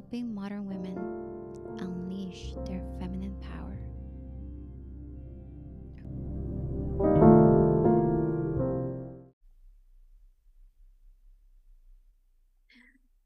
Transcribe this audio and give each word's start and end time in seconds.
helping 0.00 0.34
modern 0.34 0.66
women 0.66 0.96
unleash 1.78 2.54
their 2.64 2.80
feminine 2.98 3.36
power. 3.42 3.76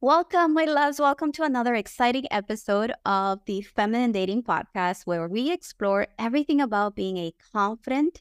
Welcome, 0.01 0.55
my 0.55 0.65
loves. 0.65 0.99
Welcome 0.99 1.31
to 1.35 1.45
another 1.45 1.77
exciting 1.77 2.25
episode 2.33 2.93
of 3.07 3.39
the 3.47 3.63
Feminine 3.63 4.11
Dating 4.11 4.43
Podcast, 4.43 5.07
where 5.07 5.29
we 5.29 5.53
explore 5.53 6.09
everything 6.19 6.61
about 6.61 6.97
being 6.97 7.19
a 7.19 7.33
confident 7.53 8.21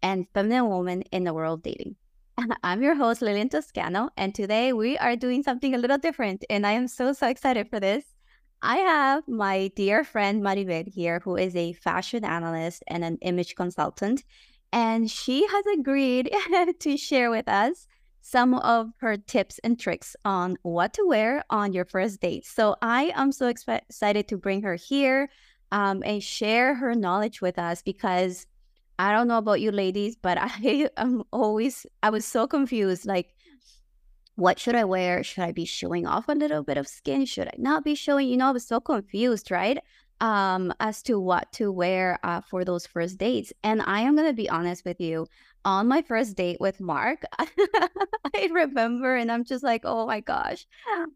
and 0.00 0.28
feminine 0.32 0.68
woman 0.68 1.02
in 1.10 1.24
the 1.24 1.34
world 1.34 1.58
of 1.58 1.62
dating. 1.64 1.96
I'm 2.62 2.82
your 2.82 2.94
host, 2.94 3.22
Lylian 3.22 3.48
Toscano, 3.48 4.10
and 4.16 4.34
today 4.34 4.72
we 4.72 4.96
are 4.98 5.16
doing 5.16 5.42
something 5.42 5.74
a 5.74 5.78
little 5.78 5.98
different, 5.98 6.44
and 6.48 6.66
I 6.66 6.72
am 6.72 6.86
so, 6.86 7.12
so 7.12 7.26
excited 7.28 7.68
for 7.68 7.80
this. 7.80 8.04
I 8.62 8.76
have 8.76 9.26
my 9.28 9.70
dear 9.76 10.04
friend 10.04 10.42
Maribel 10.42 10.88
here, 10.88 11.20
who 11.24 11.36
is 11.36 11.54
a 11.56 11.72
fashion 11.74 12.24
analyst 12.24 12.82
and 12.86 13.04
an 13.04 13.18
image 13.22 13.54
consultant, 13.54 14.24
and 14.72 15.10
she 15.10 15.46
has 15.46 15.64
agreed 15.78 16.30
to 16.80 16.96
share 16.96 17.30
with 17.30 17.48
us 17.48 17.86
some 18.20 18.54
of 18.54 18.90
her 18.98 19.16
tips 19.16 19.58
and 19.64 19.78
tricks 19.78 20.14
on 20.24 20.56
what 20.62 20.92
to 20.94 21.06
wear 21.06 21.42
on 21.50 21.72
your 21.72 21.84
first 21.84 22.20
date. 22.20 22.44
So 22.44 22.76
I 22.82 23.12
am 23.14 23.32
so 23.32 23.48
excited 23.48 24.28
to 24.28 24.36
bring 24.36 24.62
her 24.62 24.74
here 24.74 25.30
um, 25.72 26.02
and 26.04 26.22
share 26.22 26.74
her 26.74 26.94
knowledge 26.94 27.40
with 27.40 27.58
us 27.58 27.80
because 27.82 28.46
I 28.98 29.12
don't 29.12 29.28
know 29.28 29.38
about 29.38 29.60
you 29.60 29.70
ladies, 29.70 30.16
but 30.16 30.38
I 30.38 30.88
am 30.96 31.22
always, 31.32 31.86
I 32.02 32.10
was 32.10 32.24
so 32.24 32.46
confused. 32.46 33.06
Like, 33.06 33.34
what 34.34 34.58
should 34.58 34.74
I 34.74 34.84
wear? 34.84 35.22
Should 35.24 35.44
I 35.44 35.52
be 35.52 35.64
showing 35.64 36.06
off 36.06 36.28
a 36.28 36.32
little 36.32 36.62
bit 36.62 36.76
of 36.76 36.86
skin? 36.86 37.24
Should 37.24 37.48
I 37.48 37.54
not 37.58 37.84
be 37.84 37.94
showing? 37.94 38.28
You 38.28 38.36
know, 38.36 38.48
I 38.48 38.52
was 38.52 38.66
so 38.66 38.80
confused, 38.80 39.50
right? 39.50 39.78
Um, 40.20 40.72
as 40.80 41.02
to 41.04 41.20
what 41.20 41.52
to 41.52 41.70
wear 41.70 42.18
uh, 42.24 42.40
for 42.40 42.64
those 42.64 42.86
first 42.86 43.18
dates. 43.18 43.52
And 43.62 43.82
I 43.82 44.00
am 44.00 44.16
to 44.16 44.32
be 44.32 44.48
honest 44.48 44.84
with 44.84 45.00
you 45.00 45.26
on 45.64 45.86
my 45.86 46.02
first 46.02 46.36
date 46.36 46.58
with 46.60 46.80
Mark, 46.80 47.22
I 47.38 48.48
remember 48.52 49.16
and 49.16 49.30
I'm 49.30 49.44
just 49.44 49.62
like, 49.62 49.82
oh 49.84 50.06
my 50.06 50.20
gosh, 50.20 50.66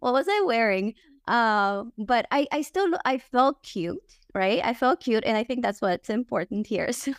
what 0.01 0.13
was 0.13 0.27
I 0.29 0.43
wearing? 0.45 0.95
Uh, 1.27 1.85
but 1.99 2.27
I, 2.31 2.47
I 2.53 2.63
still, 2.63 2.91
I 3.05 3.19
felt 3.19 3.63
cute, 3.63 4.19
right? 4.35 4.61
I 4.65 4.75
felt 4.75 5.01
cute. 5.01 5.25
And 5.25 5.37
I 5.37 5.45
think 5.45 5.63
that's 5.63 5.81
what's 5.81 6.11
important 6.11 6.67
here. 6.67 6.91
So, 7.03 7.13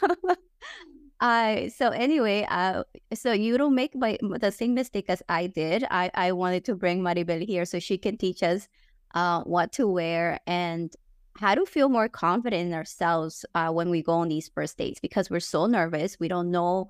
I, 1.20 1.72
so 1.73 1.89
anyway, 1.89 2.45
uh, 2.50 2.83
so 3.14 3.31
you 3.31 3.58
don't 3.58 3.75
make 3.75 3.95
my, 3.95 4.17
the 4.22 4.52
same 4.52 4.73
mistake 4.73 5.05
as 5.08 5.23
I 5.30 5.47
did. 5.47 5.86
I, 5.89 6.11
I 6.14 6.33
wanted 6.33 6.66
to 6.66 6.75
bring 6.75 7.02
Maribel 7.02 7.45
here 7.45 7.64
so 7.64 7.80
she 7.80 7.97
can 7.97 8.17
teach 8.17 8.44
us 8.44 8.67
uh, 9.14 9.42
what 9.44 9.72
to 9.73 9.88
wear 9.88 10.39
and 10.47 10.94
how 11.38 11.55
to 11.55 11.66
feel 11.66 11.88
more 11.88 12.09
confident 12.09 12.67
in 12.67 12.73
ourselves 12.73 13.45
uh, 13.55 13.70
when 13.70 13.89
we 13.89 14.02
go 14.02 14.14
on 14.14 14.27
these 14.27 14.50
first 14.50 14.77
dates 14.77 15.00
because 15.00 15.30
we're 15.30 15.39
so 15.39 15.66
nervous. 15.66 16.20
We 16.20 16.27
don't 16.27 16.52
know 16.52 16.89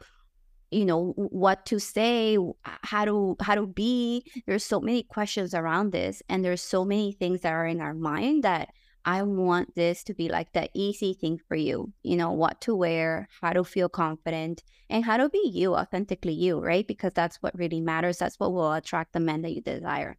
you 0.72 0.86
know 0.86 1.14
what 1.16 1.68
to 1.68 1.80
say 1.80 2.36
how 2.64 3.06
to 3.06 3.36
how 3.40 3.54
to 3.54 3.68
be 3.68 4.26
there's 4.48 4.66
so 4.66 4.80
many 4.80 5.04
questions 5.04 5.54
around 5.54 5.92
this 5.92 6.24
and 6.30 6.44
there's 6.44 6.64
so 6.64 6.84
many 6.84 7.12
things 7.12 7.42
that 7.42 7.54
are 7.54 7.68
in 7.68 7.80
our 7.80 7.94
mind 7.94 8.44
that 8.44 8.70
i 9.06 9.22
want 9.22 9.74
this 9.76 10.04
to 10.04 10.14
be 10.14 10.30
like 10.30 10.52
the 10.54 10.70
easy 10.74 11.14
thing 11.14 11.40
for 11.48 11.56
you 11.56 11.92
you 12.04 12.16
know 12.16 12.32
what 12.32 12.60
to 12.62 12.76
wear 12.76 13.28
how 13.42 13.52
to 13.52 13.64
feel 13.64 13.90
confident 13.90 14.64
and 14.90 15.06
how 15.06 15.18
to 15.18 15.30
be 15.30 15.52
you 15.54 15.76
authentically 15.76 16.34
you 16.34 16.60
right 16.60 16.88
because 16.88 17.14
that's 17.14 17.38
what 17.38 17.58
really 17.58 17.82
matters 17.82 18.18
that's 18.18 18.40
what 18.40 18.54
will 18.54 18.74
attract 18.74 19.14
the 19.14 19.20
men 19.20 19.42
that 19.42 19.54
you 19.54 19.62
desire 19.62 20.18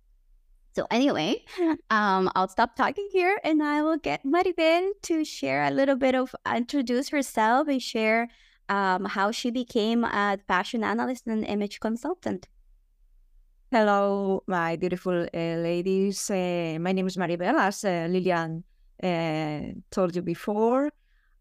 so 0.74 0.88
anyway, 0.90 1.44
um, 1.90 2.28
I'll 2.34 2.48
stop 2.48 2.74
talking 2.74 3.08
here 3.12 3.38
and 3.44 3.62
I 3.62 3.82
will 3.82 3.96
get 3.96 4.24
Maribel 4.24 4.90
to 5.02 5.24
share 5.24 5.62
a 5.62 5.70
little 5.70 5.94
bit 5.94 6.16
of 6.16 6.34
introduce 6.52 7.10
herself 7.10 7.68
and 7.68 7.80
share 7.80 8.28
um, 8.68 9.04
how 9.04 9.30
she 9.30 9.50
became 9.52 10.02
a 10.02 10.38
fashion 10.48 10.82
analyst 10.82 11.28
and 11.28 11.44
image 11.44 11.78
consultant. 11.78 12.48
Hello, 13.70 14.42
my 14.48 14.74
beautiful 14.76 15.22
uh, 15.22 15.56
ladies. 15.62 16.28
Uh, 16.28 16.78
my 16.80 16.92
name 16.92 17.06
is 17.06 17.16
Maribel, 17.16 17.54
as 17.54 17.84
uh, 17.84 18.08
Lylian 18.10 18.64
uh, 19.02 19.60
told 19.90 20.16
you 20.16 20.22
before. 20.22 20.90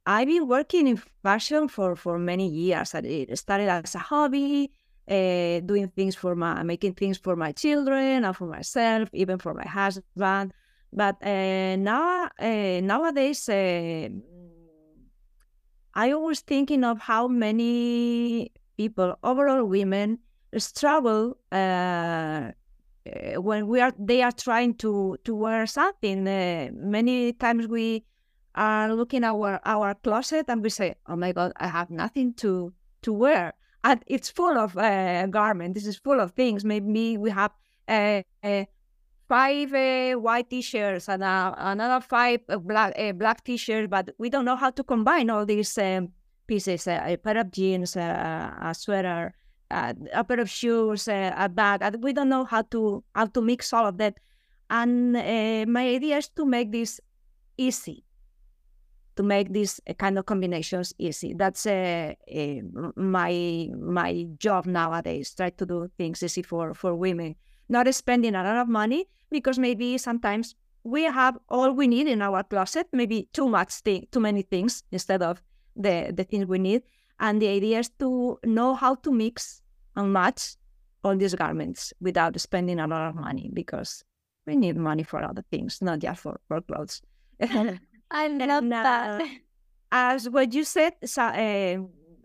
I've 0.05 0.27
been 0.27 0.47
working 0.47 0.87
in 0.87 1.01
fashion 1.21 1.69
for, 1.69 1.95
for 1.95 2.19
many 2.19 2.49
years. 2.49 2.93
It 2.93 3.37
started 3.37 3.69
as 3.69 3.95
a 3.95 3.99
hobby, 3.99 4.71
uh, 5.09 5.61
doing 5.61 5.89
things 5.95 6.15
for 6.15 6.35
my, 6.35 6.61
making 6.63 6.93
things 6.93 7.17
for 7.17 7.35
my 7.35 7.51
children 7.53 8.25
and 8.25 8.35
for 8.35 8.47
myself, 8.47 9.09
even 9.13 9.39
for 9.39 9.53
my 9.53 9.65
husband. 9.65 10.53
But 10.91 11.25
uh, 11.25 11.77
now, 11.77 12.29
nowadays, 12.39 13.49
I 13.49 14.11
was 16.13 16.41
thinking 16.41 16.83
of 16.83 16.99
how 16.99 17.27
many 17.27 18.51
people, 18.77 19.17
overall 19.23 19.63
women, 19.63 20.19
struggle 20.57 21.37
uh, 21.51 22.51
when 23.05 23.67
we 23.67 23.81
are 23.81 23.93
they 23.99 24.21
are 24.21 24.31
trying 24.31 24.75
to 24.75 25.17
to 25.23 25.35
wear 25.35 25.65
something. 25.65 26.27
Uh, 26.27 26.69
many 26.73 27.33
times 27.33 27.67
we 27.67 28.05
are 28.55 28.93
looking 28.93 29.23
our 29.23 29.59
our 29.65 29.93
closet 29.95 30.45
and 30.47 30.61
we 30.63 30.69
say, 30.69 30.95
"Oh 31.07 31.15
my 31.15 31.31
God, 31.31 31.51
I 31.57 31.67
have 31.67 31.89
nothing 31.89 32.33
to 32.35 32.73
to 33.01 33.13
wear," 33.13 33.53
and 33.83 34.03
it's 34.07 34.29
full 34.29 34.57
of 34.57 34.77
uh, 34.77 35.27
garments. 35.27 35.75
This 35.75 35.87
is 35.87 35.97
full 35.97 36.19
of 36.19 36.31
things. 36.31 36.63
Maybe 36.63 37.17
we 37.17 37.29
have 37.31 37.51
uh, 37.87 38.21
five 39.27 39.71
white 40.21 40.49
t-shirts 40.49 41.09
and 41.09 41.23
uh, 41.23 41.53
another 41.57 42.05
five 42.05 42.39
black 42.61 42.95
black 43.15 43.43
t-shirts, 43.43 43.89
but 43.89 44.11
we 44.17 44.29
don't 44.29 44.45
know 44.45 44.55
how 44.55 44.69
to 44.69 44.83
combine 44.83 45.29
all 45.29 45.45
these 45.45 45.77
um, 45.77 46.09
pieces: 46.47 46.87
a 46.87 47.17
pair 47.17 47.37
of 47.37 47.51
jeans, 47.51 47.97
a 47.97 48.73
sweater, 48.77 49.33
Uh, 49.73 49.93
a 50.13 50.23
pair 50.23 50.39
of 50.39 50.49
shoes, 50.49 51.07
uh, 51.07 51.33
a 51.35 51.49
bag. 51.49 51.81
And 51.81 52.03
we 52.03 52.13
don't 52.13 52.29
know 52.29 52.45
how 52.45 52.61
to 52.73 53.03
how 53.15 53.25
to 53.25 53.41
mix 53.41 53.73
all 53.73 53.87
of 53.87 53.97
that. 53.97 54.19
And 54.69 55.13
my 55.67 55.87
idea 55.87 56.17
is 56.17 56.29
to 56.29 56.45
make 56.45 56.71
this 56.71 57.01
easy, 57.57 58.05
to 59.15 59.23
make 59.23 59.51
these 59.51 59.81
kind 59.97 60.17
of 60.17 60.25
combinations 60.25 60.93
easy. 60.97 61.33
That's 61.33 61.65
my 62.95 63.69
my 63.75 64.27
job 64.37 64.65
nowadays. 64.65 65.33
Try 65.33 65.49
to 65.49 65.65
do 65.65 65.89
things 65.97 66.21
easy 66.21 66.43
for 66.43 66.73
for 66.73 66.95
women 66.95 67.35
not 67.69 67.93
spending 67.93 68.35
a 68.35 68.43
lot 68.43 68.57
of 68.57 68.67
money 68.67 69.05
because 69.31 69.57
maybe 69.59 69.97
sometimes 69.97 70.55
we 70.83 71.03
have 71.03 71.37
all 71.49 71.71
we 71.71 71.87
need 71.87 72.07
in 72.07 72.21
our 72.21 72.43
closet, 72.43 72.87
maybe 72.91 73.27
too 73.33 73.49
much 73.49 73.73
thing, 73.73 74.07
too 74.11 74.19
many 74.19 74.41
things 74.43 74.83
instead 74.91 75.21
of 75.21 75.41
the, 75.75 76.13
the 76.13 76.23
things 76.23 76.45
we 76.45 76.59
need. 76.59 76.83
And 77.19 77.41
the 77.41 77.47
idea 77.47 77.79
is 77.79 77.89
to 77.99 78.37
know 78.45 78.75
how 78.75 78.95
to 78.95 79.11
mix 79.11 79.61
and 79.95 80.13
match 80.13 80.55
all 81.03 81.15
these 81.15 81.35
garments 81.35 81.93
without 81.99 82.39
spending 82.39 82.79
a 82.79 82.87
lot 82.87 83.09
of 83.09 83.15
money 83.15 83.49
because 83.53 84.03
we 84.45 84.55
need 84.55 84.77
money 84.77 85.03
for 85.03 85.23
other 85.23 85.43
things, 85.51 85.81
not 85.81 85.99
just 85.99 86.21
for, 86.21 86.39
for 86.47 86.61
clothes. 86.61 87.01
I 87.41 88.27
love 88.27 88.63
and, 88.63 88.73
uh, 88.73 88.83
that. 88.83 89.29
As 89.91 90.29
what 90.29 90.53
you 90.53 90.63
said 90.63 90.93
so, 91.05 91.23
uh, 91.23 91.77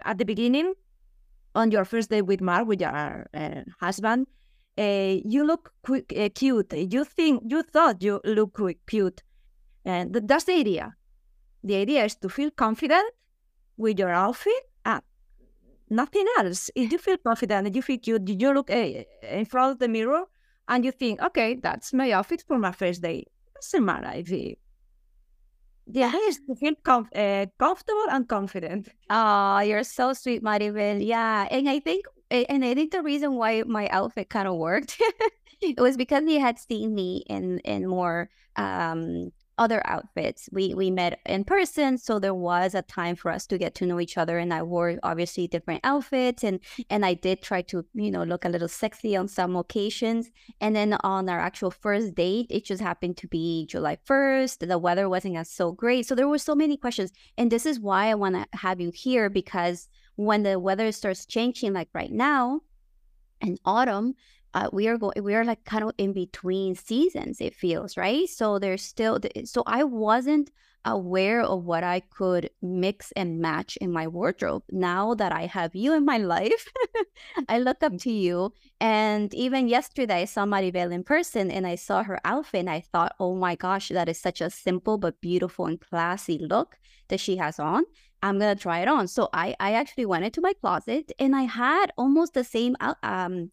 at 0.04 0.18
the 0.18 0.24
beginning, 0.24 0.74
on 1.54 1.70
your 1.70 1.84
first 1.84 2.10
day 2.10 2.22
with 2.22 2.40
Mark, 2.40 2.66
with 2.66 2.80
your 2.80 3.26
uh, 3.34 3.62
husband, 3.80 4.26
uh, 4.78 5.16
you 5.24 5.44
look 5.44 5.72
quick, 5.82 6.12
uh, 6.16 6.28
cute. 6.34 6.72
You 6.72 7.04
think 7.04 7.42
you 7.46 7.62
thought 7.62 8.02
you 8.02 8.20
look 8.24 8.54
quick, 8.54 8.78
cute, 8.86 9.22
and 9.84 10.14
that's 10.14 10.44
the 10.44 10.52
idea. 10.52 10.94
The 11.64 11.76
idea 11.76 12.04
is 12.04 12.14
to 12.16 12.28
feel 12.28 12.50
confident 12.50 13.10
with 13.76 13.98
your 13.98 14.10
outfit. 14.10 14.68
Nothing 15.90 16.26
else. 16.38 16.70
If 16.75 16.93
you 16.93 16.99
feel 16.99 17.19
confident 17.19 17.67
and 17.67 17.76
you 17.76 17.82
feel 17.82 17.99
cute, 17.99 18.29
you 18.29 18.52
look 18.52 18.70
uh, 18.70 19.05
in 19.23 19.44
front 19.46 19.73
of 19.73 19.79
the 19.79 19.88
mirror 19.88 20.25
and 20.69 20.85
you 20.85 20.93
think, 20.93 21.20
okay, 21.23 21.55
that's 21.62 21.93
my 21.93 22.11
outfit 22.12 22.44
for 22.46 22.58
my 22.58 22.73
first 22.73 23.02
day. 23.02 23.26
Doesn't 23.55 23.85
matter 23.85 24.12
if 24.14 24.31
it, 24.31 24.58
the 25.87 26.05
idea 26.05 26.20
is 26.29 26.40
to 26.46 26.55
feel 26.55 26.75
comf- 26.85 27.14
uh, 27.14 27.46
comfortable 27.58 28.06
and 28.11 28.29
confident. 28.29 28.88
Oh, 29.08 29.61
you're 29.61 29.85
so 29.85 30.12
sweet, 30.12 30.43
Maribel. 30.43 31.05
Yeah. 31.05 31.49
And 31.50 31.69
I 31.69 31.81
think 31.81 32.05
and 32.31 32.62
I 32.64 32.75
think 32.75 32.93
the 32.93 33.02
reason 33.02 33.34
why 33.37 33.62
my 33.62 33.88
outfit 33.88 34.29
kind 34.29 34.46
of 34.46 34.56
worked 34.56 35.00
it 35.62 35.81
was 35.81 35.96
because 35.96 36.25
he 36.25 36.38
had 36.38 36.58
seen 36.58 36.94
me 36.94 37.25
in 37.26 37.58
in 37.61 37.88
more 37.88 38.29
um 38.56 39.32
other 39.58 39.82
outfits. 39.84 40.49
We 40.52 40.75
we 40.75 40.90
met 40.90 41.20
in 41.26 41.44
person, 41.44 41.99
so 41.99 42.19
there 42.19 42.34
was 42.34 42.75
a 42.75 42.82
time 42.82 43.16
for 43.16 43.31
us 43.31 43.46
to 43.49 43.58
get 43.58 43.75
to 43.76 43.87
know 43.87 44.00
each 44.00 44.16
other. 44.16 44.38
And 44.38 44.52
I 44.55 44.62
wore 44.62 44.99
obviously 45.02 45.46
different 45.46 45.81
outfits, 45.84 46.44
and 46.44 46.60
and 46.90 47.05
I 47.05 47.14
did 47.14 47.43
try 47.43 47.62
to 47.62 47.84
you 47.94 48.10
know 48.10 48.22
look 48.22 48.44
a 48.44 48.49
little 48.49 48.69
sexy 48.69 49.16
on 49.16 49.28
some 49.28 49.56
occasions. 49.56 50.31
And 50.60 50.75
then 50.75 50.96
on 51.05 51.28
our 51.28 51.40
actual 51.40 51.70
first 51.70 52.14
date, 52.14 52.46
it 52.50 52.64
just 52.64 52.82
happened 52.82 53.16
to 53.19 53.28
be 53.28 53.66
July 53.66 53.99
first. 54.05 54.60
The 54.60 54.78
weather 54.78 55.08
wasn't 55.08 55.37
as 55.37 55.50
so 55.50 55.72
great, 55.72 56.06
so 56.06 56.14
there 56.14 56.28
were 56.28 56.38
so 56.38 56.55
many 56.55 56.76
questions. 56.76 57.12
And 57.37 57.50
this 57.50 57.66
is 57.66 57.81
why 57.81 58.10
I 58.10 58.14
want 58.14 58.37
to 58.37 58.46
have 58.58 58.81
you 58.81 58.90
here 58.94 59.28
because 59.28 59.88
when 60.16 60.43
the 60.43 60.58
weather 60.58 60.90
starts 60.93 61.26
changing, 61.26 61.72
like 61.72 61.88
right 61.94 62.10
now, 62.10 62.62
in 63.40 63.56
autumn, 63.64 64.14
uh, 64.54 64.68
we 64.72 64.88
are 64.88 64.96
going 64.96 65.22
we 65.22 65.34
are 65.34 65.44
like 65.44 65.64
kind 65.64 65.84
of 65.84 65.92
in 65.98 66.12
between 66.12 66.74
seasons 66.74 67.40
it 67.40 67.54
feels 67.54 67.96
right? 67.96 68.28
So 68.28 68.58
there's 68.58 68.82
still 68.82 69.18
so 69.44 69.62
i 69.66 69.84
wasn't 69.84 70.50
aware 70.84 71.42
of 71.42 71.64
what 71.64 71.84
i 71.84 72.00
could 72.00 72.48
mix 72.62 73.12
and 73.12 73.40
match 73.40 73.76
in 73.78 73.92
my 73.92 74.06
wardrobe. 74.06 74.62
Now 74.70 75.14
that 75.14 75.32
i 75.32 75.46
have 75.46 75.74
you 75.74 75.92
in 75.94 76.04
my 76.04 76.18
life 76.18 76.66
i 77.48 77.58
look 77.58 77.82
up 77.82 77.98
to 77.98 78.10
you. 78.10 78.52
And 78.80 79.32
even 79.34 79.68
yesterday 79.68 80.22
i 80.22 80.24
saw 80.24 80.44
maribel 80.46 80.92
in 80.92 81.04
person 81.04 81.50
and 81.50 81.66
i 81.66 81.74
saw 81.74 82.02
her 82.02 82.20
outfit 82.24 82.60
and 82.60 82.70
i 82.70 82.80
thought 82.80 83.14
oh 83.20 83.34
my 83.34 83.54
gosh 83.54 83.88
that 83.88 84.08
is 84.08 84.18
such 84.20 84.40
a 84.40 84.50
simple 84.50 84.98
but 84.98 85.20
beautiful 85.20 85.66
and 85.66 85.80
classy 85.80 86.38
look 86.38 86.78
that 87.08 87.20
she 87.20 87.36
has 87.36 87.58
on. 87.58 87.84
I'm 88.22 88.38
gonna 88.38 88.56
try 88.56 88.80
it 88.80 88.88
on. 88.88 89.08
So 89.08 89.28
i 89.32 89.54
i 89.60 89.72
actually 89.72 90.06
went 90.06 90.24
into 90.24 90.40
my 90.40 90.52
closet 90.54 91.12
and 91.18 91.36
i 91.36 91.42
had 91.42 91.92
almost 91.98 92.34
the 92.34 92.44
same 92.44 92.76
um 93.02 93.50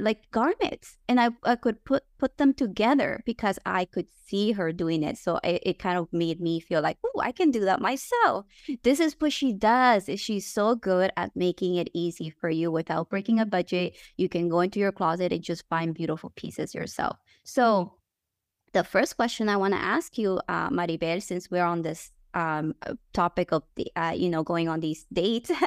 like 0.00 0.30
garments 0.30 0.98
and 1.08 1.20
I, 1.20 1.30
I 1.44 1.56
could 1.56 1.84
put 1.84 2.02
put 2.18 2.38
them 2.38 2.54
together 2.54 3.22
because 3.24 3.58
I 3.64 3.84
could 3.84 4.06
see 4.26 4.52
her 4.52 4.72
doing 4.72 5.02
it. 5.02 5.18
So 5.18 5.38
it, 5.44 5.62
it 5.64 5.78
kind 5.78 5.98
of 5.98 6.08
made 6.12 6.40
me 6.40 6.60
feel 6.60 6.82
like, 6.82 6.98
oh, 7.04 7.20
I 7.20 7.32
can 7.32 7.50
do 7.50 7.60
that 7.60 7.80
myself. 7.80 8.46
This 8.82 9.00
is 9.00 9.14
what 9.18 9.32
she 9.32 9.52
does. 9.52 10.10
She's 10.16 10.46
so 10.46 10.74
good 10.74 11.12
at 11.16 11.36
making 11.36 11.76
it 11.76 11.88
easy 11.94 12.30
for 12.30 12.50
you 12.50 12.70
without 12.70 13.10
breaking 13.10 13.38
a 13.38 13.46
budget. 13.46 13.96
You 14.16 14.28
can 14.28 14.48
go 14.48 14.60
into 14.60 14.80
your 14.80 14.92
closet 14.92 15.32
and 15.32 15.42
just 15.42 15.68
find 15.68 15.94
beautiful 15.94 16.32
pieces 16.34 16.74
yourself. 16.74 17.16
So 17.44 17.94
the 18.72 18.84
first 18.84 19.16
question 19.16 19.48
I 19.48 19.56
want 19.56 19.74
to 19.74 19.80
ask 19.80 20.18
you, 20.18 20.40
uh, 20.48 20.70
Maribel, 20.70 21.22
since 21.22 21.50
we're 21.50 21.64
on 21.64 21.82
this 21.82 22.12
um, 22.36 22.74
topic 23.14 23.50
of 23.50 23.62
the 23.76 23.90
uh, 23.96 24.12
you 24.14 24.28
know 24.28 24.44
going 24.44 24.68
on 24.68 24.80
these 24.80 25.06
dates. 25.12 25.50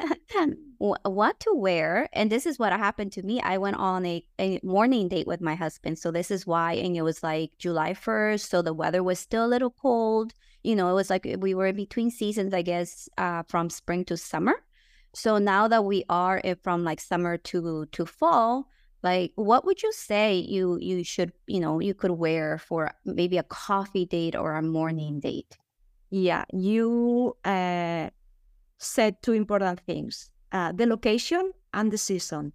What 0.78 1.40
to 1.40 1.52
wear 1.52 2.08
and 2.14 2.32
this 2.32 2.46
is 2.46 2.58
what 2.58 2.72
happened 2.72 3.12
to 3.12 3.22
me. 3.22 3.38
I 3.42 3.58
went 3.58 3.76
on 3.76 4.06
a, 4.06 4.24
a 4.38 4.60
morning 4.62 5.08
date 5.08 5.26
with 5.26 5.42
my 5.42 5.54
husband 5.54 5.98
so 5.98 6.10
this 6.10 6.30
is 6.30 6.46
why 6.46 6.72
and 6.72 6.96
it 6.96 7.02
was 7.02 7.22
like 7.22 7.50
july 7.58 7.92
1st 7.92 8.48
so 8.48 8.62
the 8.62 8.72
weather 8.72 9.02
was 9.02 9.18
still 9.18 9.44
a 9.44 9.52
little 9.54 9.68
cold. 9.70 10.32
You 10.62 10.74
know 10.76 10.88
it 10.88 10.94
was 10.94 11.10
like 11.10 11.26
we 11.38 11.52
were 11.52 11.66
in 11.66 11.76
between 11.76 12.10
seasons 12.10 12.54
i 12.54 12.62
guess 12.62 13.10
uh, 13.18 13.42
from 13.46 13.68
spring 13.68 14.06
to 14.06 14.16
summer. 14.16 14.54
So 15.14 15.36
now 15.36 15.68
that 15.68 15.84
we 15.84 16.04
are 16.08 16.40
from 16.62 16.82
like 16.82 17.00
summer 17.00 17.36
to 17.36 17.84
to 17.84 18.06
fall 18.06 18.70
like 19.02 19.32
what 19.34 19.66
would 19.66 19.82
you 19.82 19.92
say 19.92 20.36
you 20.36 20.78
you 20.80 21.04
should 21.04 21.32
you 21.46 21.60
know 21.60 21.80
you 21.80 21.92
could 21.92 22.12
wear 22.12 22.56
for 22.56 22.90
maybe 23.04 23.36
a 23.36 23.42
coffee 23.42 24.06
date 24.06 24.36
or 24.36 24.54
a 24.54 24.62
morning 24.62 25.20
date 25.20 25.58
yeah, 26.10 26.44
you 26.52 27.36
uh, 27.44 28.10
said 28.78 29.22
two 29.22 29.32
important 29.32 29.80
things 29.80 30.30
uh, 30.52 30.72
the 30.72 30.86
location 30.86 31.52
and 31.72 31.92
the 31.92 31.98
season. 31.98 32.52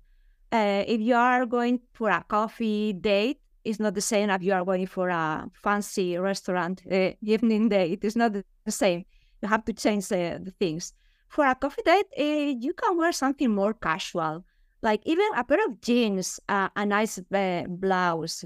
Uh, 0.51 0.83
if 0.87 1.01
you 1.01 1.15
are 1.15 1.45
going 1.45 1.79
for 1.93 2.09
a 2.09 2.23
coffee 2.27 2.93
date, 2.93 3.39
it's 3.63 3.79
not 3.79 3.95
the 3.95 4.01
same 4.01 4.29
if 4.29 4.43
you 4.43 4.53
are 4.53 4.63
going 4.63 4.85
for 4.85 5.09
a 5.09 5.49
fancy 5.63 6.17
restaurant 6.17 6.81
uh, 6.91 7.11
evening 7.21 7.69
date. 7.69 7.99
It's 8.03 8.15
not 8.15 8.33
the 8.33 8.71
same. 8.71 9.05
You 9.41 9.49
have 9.49 9.65
to 9.65 9.73
change 9.73 10.07
the, 10.07 10.53
things. 10.59 10.93
For 11.29 11.45
a 11.45 11.55
coffee 11.55 11.81
date, 11.83 12.05
uh, 12.17 12.55
you 12.59 12.73
can 12.73 12.97
wear 12.97 13.11
something 13.11 13.53
more 13.53 13.73
casual, 13.73 14.45
like 14.81 15.01
even 15.05 15.25
a 15.35 15.43
pair 15.43 15.65
of 15.65 15.81
jeans, 15.81 16.39
uh, 16.47 16.69
a 16.75 16.85
nice 16.85 17.19
blouse, 17.67 18.45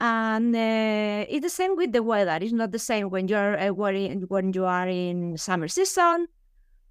and 0.00 0.54
uh, 0.54 1.24
it's 1.28 1.42
the 1.42 1.50
same 1.50 1.76
with 1.76 1.92
the 1.92 2.02
weather. 2.02 2.38
It's 2.40 2.52
not 2.52 2.72
the 2.72 2.78
same 2.78 3.10
when 3.10 3.28
you're 3.28 3.58
uh, 3.58 3.72
when 3.72 4.52
you 4.52 4.64
are 4.64 4.88
in 4.88 5.36
summer 5.38 5.68
season 5.68 6.26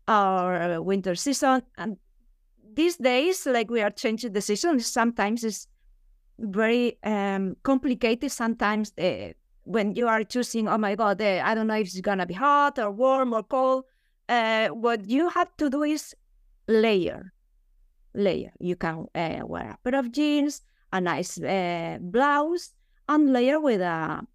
or 0.08 0.82
winter 0.82 1.16
season. 1.16 1.62
And 1.78 1.98
these 2.74 2.98
days, 2.98 3.46
like 3.46 3.70
we 3.70 3.82
are 3.82 3.92
changing 3.92 4.34
the 4.34 4.42
season, 4.42 4.80
sometimes 4.80 5.44
it's 5.44 5.68
very 6.40 6.98
um, 7.04 7.56
complicated. 7.64 8.32
Sometimes 8.32 8.92
uh, 8.98 9.34
when 9.64 9.96
you 9.96 10.08
are 10.08 10.24
choosing, 10.24 10.68
oh 10.68 10.78
my 10.78 10.96
God, 10.96 11.22
uh, 11.22 11.42
I 11.44 11.56
don't 11.56 11.68
know 11.68 11.76
if 11.76 11.88
it's 11.88 12.02
gonna 12.02 12.26
be 12.26 12.34
hot 12.34 12.80
or 12.80 12.92
warm 12.92 13.34
or 13.34 13.44
cold. 13.44 13.86
Uh, 14.28 14.70
what 14.70 15.08
you 15.08 15.30
have 15.30 15.56
to 15.58 15.70
do 15.70 15.84
is 15.84 16.16
layer, 16.68 17.32
layer. 18.16 18.52
You 18.60 18.76
can 18.76 19.06
uh, 19.14 19.42
wear 19.46 19.72
a 19.72 19.78
pair 19.84 20.00
of 20.00 20.12
jeans, 20.12 20.64
a 20.92 21.00
nice 21.00 21.40
uh, 21.40 22.00
blouse, 22.02 22.74
and 23.08 23.32
layer 23.32 23.60
with 23.60 23.82
a 23.82 24.26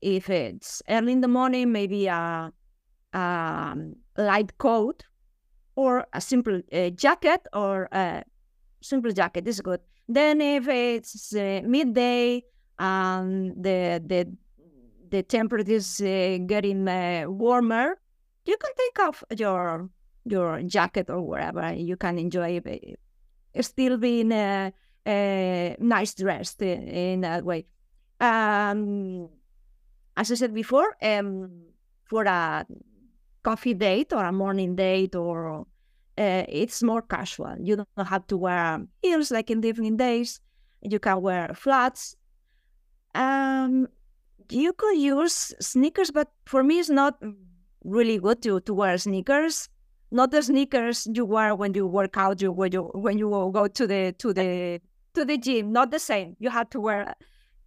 if 0.00 0.28
it's 0.28 0.82
early 0.88 1.12
in 1.12 1.20
the 1.20 1.28
morning 1.28 1.72
maybe 1.72 2.06
a, 2.06 2.52
a 3.12 3.76
light 4.16 4.58
coat 4.58 5.04
or 5.76 6.06
a 6.12 6.20
simple 6.20 6.60
uh, 6.72 6.90
jacket 6.90 7.40
or 7.52 7.88
a 7.92 8.24
simple 8.80 9.12
jacket 9.12 9.46
is 9.46 9.60
good. 9.60 9.80
Then 10.08 10.40
if 10.40 10.68
it's 10.68 11.34
uh, 11.34 11.62
midday 11.64 12.42
and 12.78 13.52
the 13.62 14.02
the 14.04 14.36
the 15.08 15.22
temperature 15.22 15.72
is 15.72 16.00
uh, 16.00 16.38
getting 16.46 16.88
uh, 16.88 17.24
warmer 17.28 17.98
you 18.44 18.56
can 18.56 18.70
take 18.76 19.06
off 19.06 19.22
your 19.36 19.88
your 20.24 20.62
jacket 20.62 21.10
or 21.10 21.20
whatever 21.20 21.72
you 21.74 21.96
can 21.96 22.18
enjoy 22.18 22.60
it 22.64 22.98
still 23.60 23.96
being 23.98 24.32
uh, 24.32 24.70
uh, 25.06 25.74
nice 25.78 26.14
dressed 26.14 26.62
in 26.62 27.20
that 27.20 27.44
way 27.44 27.66
um, 28.22 29.28
as 30.16 30.30
I 30.30 30.34
said 30.36 30.54
before, 30.54 30.96
um, 31.02 31.50
for 32.04 32.24
a 32.24 32.64
coffee 33.42 33.74
date 33.74 34.12
or 34.12 34.24
a 34.24 34.32
morning 34.32 34.76
date 34.76 35.14
or 35.14 35.66
uh, 36.18 36.44
it's 36.48 36.82
more 36.82 37.02
casual. 37.02 37.56
You 37.58 37.76
don't 37.76 38.08
have 38.08 38.26
to 38.28 38.36
wear 38.36 38.86
heels 39.02 39.30
like 39.30 39.50
in 39.50 39.60
the 39.60 39.68
evening 39.68 39.96
days. 39.96 40.40
You 40.82 40.98
can 40.98 41.20
wear 41.20 41.50
flats. 41.54 42.16
Um, 43.14 43.88
you 44.50 44.72
could 44.72 44.98
use 44.98 45.52
sneakers, 45.60 46.10
but 46.10 46.28
for 46.44 46.62
me, 46.62 46.78
it's 46.78 46.90
not 46.90 47.18
really 47.84 48.18
good 48.18 48.42
to, 48.42 48.60
to 48.60 48.74
wear 48.74 48.96
sneakers. 48.98 49.68
Not 50.10 50.30
the 50.30 50.42
sneakers 50.42 51.08
you 51.12 51.24
wear 51.24 51.54
when 51.54 51.72
you 51.74 51.86
work 51.86 52.16
out, 52.16 52.42
you 52.42 52.52
when 52.52 52.72
you 52.72 52.82
when 52.94 53.16
you 53.16 53.30
go 53.52 53.66
to 53.66 53.86
the 53.86 54.14
to 54.18 54.32
the 54.34 54.80
to 55.14 55.24
the 55.24 55.38
gym. 55.38 55.72
Not 55.72 55.90
the 55.90 55.98
same. 55.98 56.36
You 56.38 56.50
have 56.50 56.68
to 56.70 56.80
wear 56.80 57.14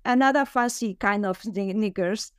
another 0.06 0.46
fancy 0.46 0.96
kind 0.96 1.26
of 1.26 1.42
sneakers. 1.42 2.32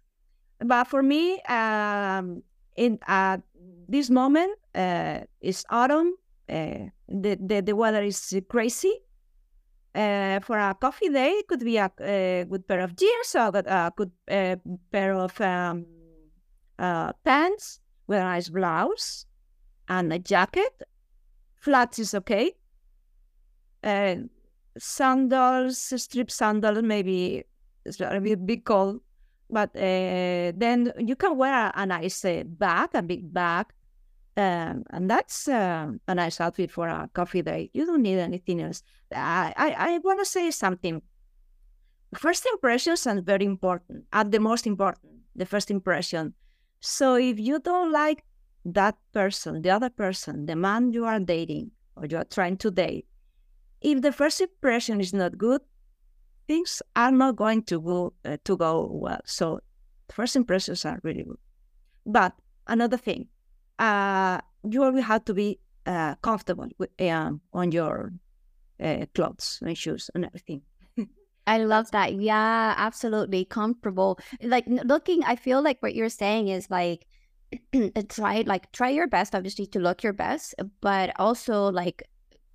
But 0.61 0.85
for 0.85 1.03
me, 1.03 1.43
um, 1.43 2.43
in 2.77 2.99
at 3.07 3.43
this 3.89 4.09
moment, 4.09 4.57
uh, 4.75 5.21
it's 5.41 5.65
autumn. 5.71 6.15
Uh, 6.49 6.89
the, 7.09 7.37
the 7.41 7.61
the 7.61 7.77
weather 7.77 8.03
is 8.03 8.35
crazy. 8.49 9.03
Uh, 9.95 10.41
for 10.41 10.59
a 10.59 10.75
coffee 10.75 11.09
day, 11.09 11.31
it 11.31 11.49
could 11.49 11.61
be 11.61 11.79
a, 11.79 11.91
a 12.01 12.47
good 12.49 12.69
pair 12.69 12.81
of 12.81 12.95
jeans 12.97 13.35
or 13.35 13.51
a 13.55 13.93
good 13.97 14.11
uh, 14.31 14.57
pair 14.93 15.15
of 15.15 15.41
um, 15.41 15.87
uh, 16.79 17.13
pants 17.25 17.81
with 18.07 18.19
a 18.19 18.23
nice 18.23 18.51
blouse 18.51 19.25
and 19.89 20.13
a 20.13 20.19
jacket. 20.19 20.83
Flats 21.57 21.99
is 21.99 22.15
okay. 22.15 22.53
Uh, 23.83 24.17
sandals, 24.77 25.79
strip 25.79 26.31
sandals, 26.31 26.83
maybe 26.83 27.45
it's 27.87 28.01
a 28.01 28.37
big 28.37 28.65
cold. 28.65 29.01
But 29.49 29.71
uh, 29.77 30.53
then 30.57 30.93
you 30.99 31.15
can 31.15 31.37
wear 31.37 31.71
a, 31.75 31.87
nice 31.87 32.25
uh, 32.25 32.43
bag, 32.45 32.91
a 32.95 33.03
big 33.03 33.33
bag, 33.33 33.67
um, 34.37 34.83
and 34.91 35.09
that's 35.09 35.47
uh, 35.47 35.93
a 36.09 36.15
nice 36.15 36.41
outfit 36.41 36.73
for 36.73 36.89
a 36.89 37.09
coffee 37.15 37.43
date. 37.43 37.71
You 37.73 37.87
don't 37.87 38.03
need 38.03 38.19
anything 38.19 38.61
else. 38.61 38.83
I 39.15 39.55
I, 39.57 39.75
I 39.79 39.99
want 39.99 40.19
to 40.19 40.25
say 40.25 40.51
something. 40.51 41.01
First 42.15 42.47
impressions 42.53 43.07
are 43.07 43.21
very 43.21 43.45
important, 43.45 44.05
are 44.13 44.25
the 44.25 44.41
most 44.41 44.67
important. 44.67 45.13
The 45.37 45.47
first 45.47 45.71
impression. 45.71 46.35
So 46.81 47.15
if 47.15 47.39
you 47.39 47.61
don't 47.61 47.93
like 47.93 48.25
that 48.65 48.97
person, 49.13 49.63
the 49.63 49.71
other 49.71 49.91
person, 49.91 50.47
the 50.47 50.57
man 50.57 50.93
you 50.93 51.05
are 51.05 51.21
dating 51.21 51.71
or 51.95 52.07
you 52.07 52.17
are 52.17 52.25
trying 52.25 52.57
to 52.59 52.71
date, 52.71 53.07
if 53.81 54.03
the 54.03 54.13
first 54.13 54.41
impression 54.41 55.01
is 55.01 55.13
not 55.13 55.39
good, 55.39 55.61
things 56.47 56.83
are 56.95 57.11
not 57.11 57.37
going 57.37 57.63
to 57.65 57.81
go 57.81 58.13
uh, 58.25 58.37
to 58.45 58.57
go 58.57 58.89
well. 58.91 59.21
So 59.25 59.61
first 60.11 60.37
impressions 60.37 60.85
are 60.85 60.99
really 61.03 61.25
good. 61.25 61.39
But 62.05 62.35
another 62.67 62.97
thing, 62.97 63.29
uh, 63.79 64.41
you 64.69 64.83
always 64.83 65.05
have 65.05 65.25
to 65.27 65.35
be 65.35 65.59
uh, 65.87 66.15
comfortable 66.17 66.69
with, 66.79 66.91
um, 67.01 67.41
on 67.53 67.73
your 67.73 68.13
uh, 68.83 69.07
clothes 69.15 69.59
and 69.63 69.77
shoes 69.77 70.11
and 70.15 70.25
everything. 70.25 70.63
I 71.47 71.59
love 71.59 71.91
that. 71.93 72.15
Yeah, 72.15 72.75
absolutely 72.77 73.45
comfortable. 73.45 74.19
Like 74.43 74.65
looking, 74.67 75.25
I 75.25 75.37
feel 75.37 75.63
like 75.63 75.79
what 75.81 75.95
you're 75.95 76.09
saying 76.09 76.49
is 76.49 76.71
like 76.71 77.07
try 78.09 78.43
like 78.47 78.73
try 78.73 78.91
your 78.91 79.07
best 79.07 79.35
obviously 79.35 79.67
to 79.67 79.79
look 79.79 80.03
your 80.03 80.13
best, 80.13 80.55
but 80.81 81.13
also 81.19 81.71
like 81.71 82.03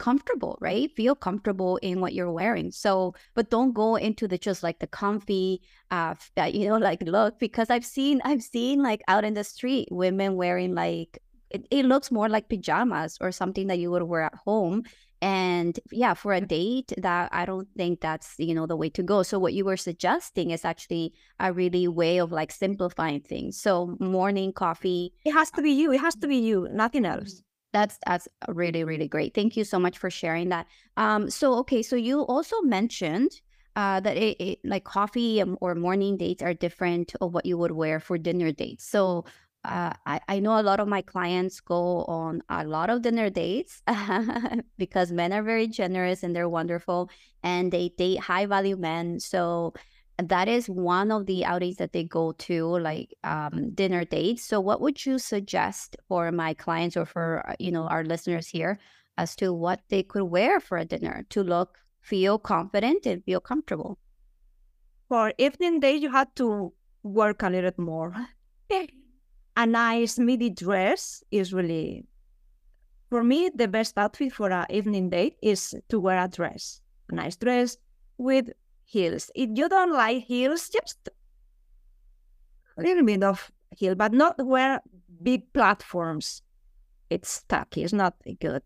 comfortable, 0.02 0.58
right? 0.60 0.92
Feel 0.96 1.14
comfortable 1.14 1.78
in 1.78 2.02
what 2.02 2.14
you're 2.16 2.32
wearing. 2.32 2.72
So, 2.72 3.14
but 3.36 3.52
don't 3.52 3.72
go 3.72 3.98
into 3.98 4.28
the 4.28 4.40
just 4.40 4.64
like 4.64 4.80
the 4.80 4.88
comfy, 4.88 5.62
uh, 5.92 6.16
you 6.48 6.68
know, 6.68 6.78
like 6.90 7.04
look 7.04 7.38
because 7.40 7.70
I've 7.70 7.86
seen 7.86 8.20
I've 8.26 8.42
seen 8.42 8.82
like 8.82 9.02
out 9.08 9.24
in 9.24 9.36
the 9.36 9.44
street 9.44 9.88
women 9.92 10.36
wearing 10.36 10.74
like 10.74 11.20
it, 11.52 11.68
it 11.70 11.86
looks 11.86 12.10
more 12.10 12.28
like 12.28 12.50
pajamas 12.50 13.20
or 13.22 13.32
something 13.32 13.68
that 13.68 13.78
you 13.78 13.92
would 13.92 14.04
wear 14.04 14.24
at 14.24 14.36
home. 14.44 14.84
And 15.24 15.80
yeah 15.92 16.16
for 16.16 16.34
a 16.34 16.42
date 16.42 16.94
that 16.98 17.30
i 17.32 17.46
don't 17.46 17.68
think 17.78 18.02
that's 18.02 18.34
you 18.40 18.56
know 18.56 18.66
the 18.66 18.76
way 18.76 18.90
to 18.90 19.04
go. 19.04 19.22
So 19.22 19.38
what 19.38 19.54
you 19.54 19.66
were 19.66 19.78
suggesting 19.78 20.50
is 20.50 20.66
actually 20.66 21.14
a 21.40 21.54
really 21.54 21.88
way 21.88 22.18
of 22.18 22.32
like 22.32 22.52
simplifying 22.52 23.22
things. 23.22 23.62
So 23.62 23.96
morning 24.00 24.52
coffee 24.52 25.14
it 25.24 25.34
has 25.34 25.52
to 25.52 25.62
be 25.62 25.74
you 25.74 25.92
it 25.92 26.02
has 26.02 26.16
to 26.16 26.28
be 26.28 26.38
you 26.38 26.68
nothing 26.72 27.06
else 27.06 27.44
that's 27.74 27.98
that's 28.06 28.28
really 28.50 28.84
really 28.84 29.08
great 29.08 29.34
thank 29.34 29.56
you 29.56 29.64
so 29.64 29.80
much 29.80 29.98
for 29.98 30.10
sharing 30.10 30.50
that 30.50 30.68
um 30.98 31.30
so 31.30 31.56
okay 31.56 31.82
so 31.82 31.96
you 31.96 32.22
also 32.22 32.62
mentioned 32.62 33.32
uh, 33.76 34.00
that 34.02 34.18
it, 34.18 34.38
it, 34.42 34.60
like 34.64 34.84
coffee 34.84 35.44
or 35.62 35.76
morning 35.76 36.18
dates 36.18 36.44
are 36.44 36.54
different 36.54 37.14
of 37.22 37.34
what 37.34 37.46
you 37.46 37.58
would 37.58 37.72
wear 37.72 38.00
for 38.00 38.18
dinner 38.18 38.52
dates. 38.52 38.86
So 38.86 39.26
uh, 39.64 39.94
I, 40.06 40.20
I 40.28 40.40
know 40.40 40.60
a 40.60 40.64
lot 40.64 40.80
of 40.80 40.88
my 40.88 41.02
clients 41.02 41.60
go 41.60 42.04
on 42.06 42.42
a 42.50 42.66
lot 42.66 42.90
of 42.90 43.02
dinner 43.02 43.30
dates 43.30 43.82
because 44.78 45.12
men 45.12 45.32
are 45.32 45.44
very 45.44 45.68
generous 45.68 46.24
and 46.24 46.36
they're 46.36 46.50
wonderful 46.50 47.10
and 47.44 47.72
they 47.72 47.90
date 47.90 48.20
high 48.20 48.46
value 48.46 48.76
men. 48.76 49.20
So 49.20 49.74
that 50.30 50.48
is 50.48 50.68
one 50.68 51.12
of 51.12 51.26
the 51.26 51.46
outings 51.46 51.78
that 51.78 51.94
they 51.94 52.04
go 52.04 52.32
to, 52.34 52.78
like 52.80 53.14
um, 53.24 53.72
dinner 53.74 54.04
dates. 54.06 54.44
So, 54.44 54.60
what 54.60 54.82
would 54.82 55.06
you 55.06 55.18
suggest 55.20 55.96
for 56.08 56.32
my 56.32 56.54
clients 56.54 56.98
or 56.98 57.06
for 57.06 57.48
uh, 57.48 57.56
you 57.60 57.72
know 57.72 57.88
our 57.88 58.04
listeners 58.04 58.48
here 58.48 58.80
as 59.18 59.36
to 59.38 59.54
what 59.54 59.82
they 59.90 60.04
could 60.04 60.24
wear 60.24 60.60
for 60.60 60.78
a 60.78 60.86
dinner 60.86 61.26
to 61.30 61.44
look, 61.44 61.78
feel 62.02 62.40
confident, 62.40 63.06
and 63.06 63.24
feel 63.24 63.40
comfortable? 63.40 63.98
For 65.08 65.34
evening 65.38 65.80
date, 65.80 66.02
you 66.02 66.12
have 66.12 66.34
to 66.36 66.74
work 67.04 67.44
a 67.44 67.50
little 67.50 67.74
more. 67.78 68.16
a 69.58 69.66
nice 69.66 70.18
midi 70.18 70.50
dress 70.50 71.24
is 71.32 71.54
really 71.54 72.06
for 73.10 73.24
me 73.24 73.50
the 73.54 73.68
best 73.68 73.98
outfit 73.98 74.32
for 74.32 74.50
an 74.50 74.66
evening 74.70 75.10
date 75.10 75.36
is 75.42 75.76
to 75.90 76.00
wear 76.00 76.18
a 76.24 76.28
dress 76.28 76.82
a 77.10 77.16
nice 77.16 77.36
dress 77.36 77.78
with 78.18 78.50
heels 78.92 79.32
if 79.36 79.50
you 79.54 79.70
don't 79.70 79.94
like 79.94 80.24
heels 80.24 80.70
just 80.70 81.10
a 82.78 82.82
little 82.82 83.06
bit 83.06 83.24
of 83.24 83.52
heel 83.78 83.96
but 83.96 84.12
not 84.12 84.36
wear 84.46 84.82
big 85.24 85.52
platforms. 85.54 86.42
It's 87.10 87.44
tacky 87.44 87.84
it's 87.84 87.94
not 87.94 88.16
good. 88.40 88.64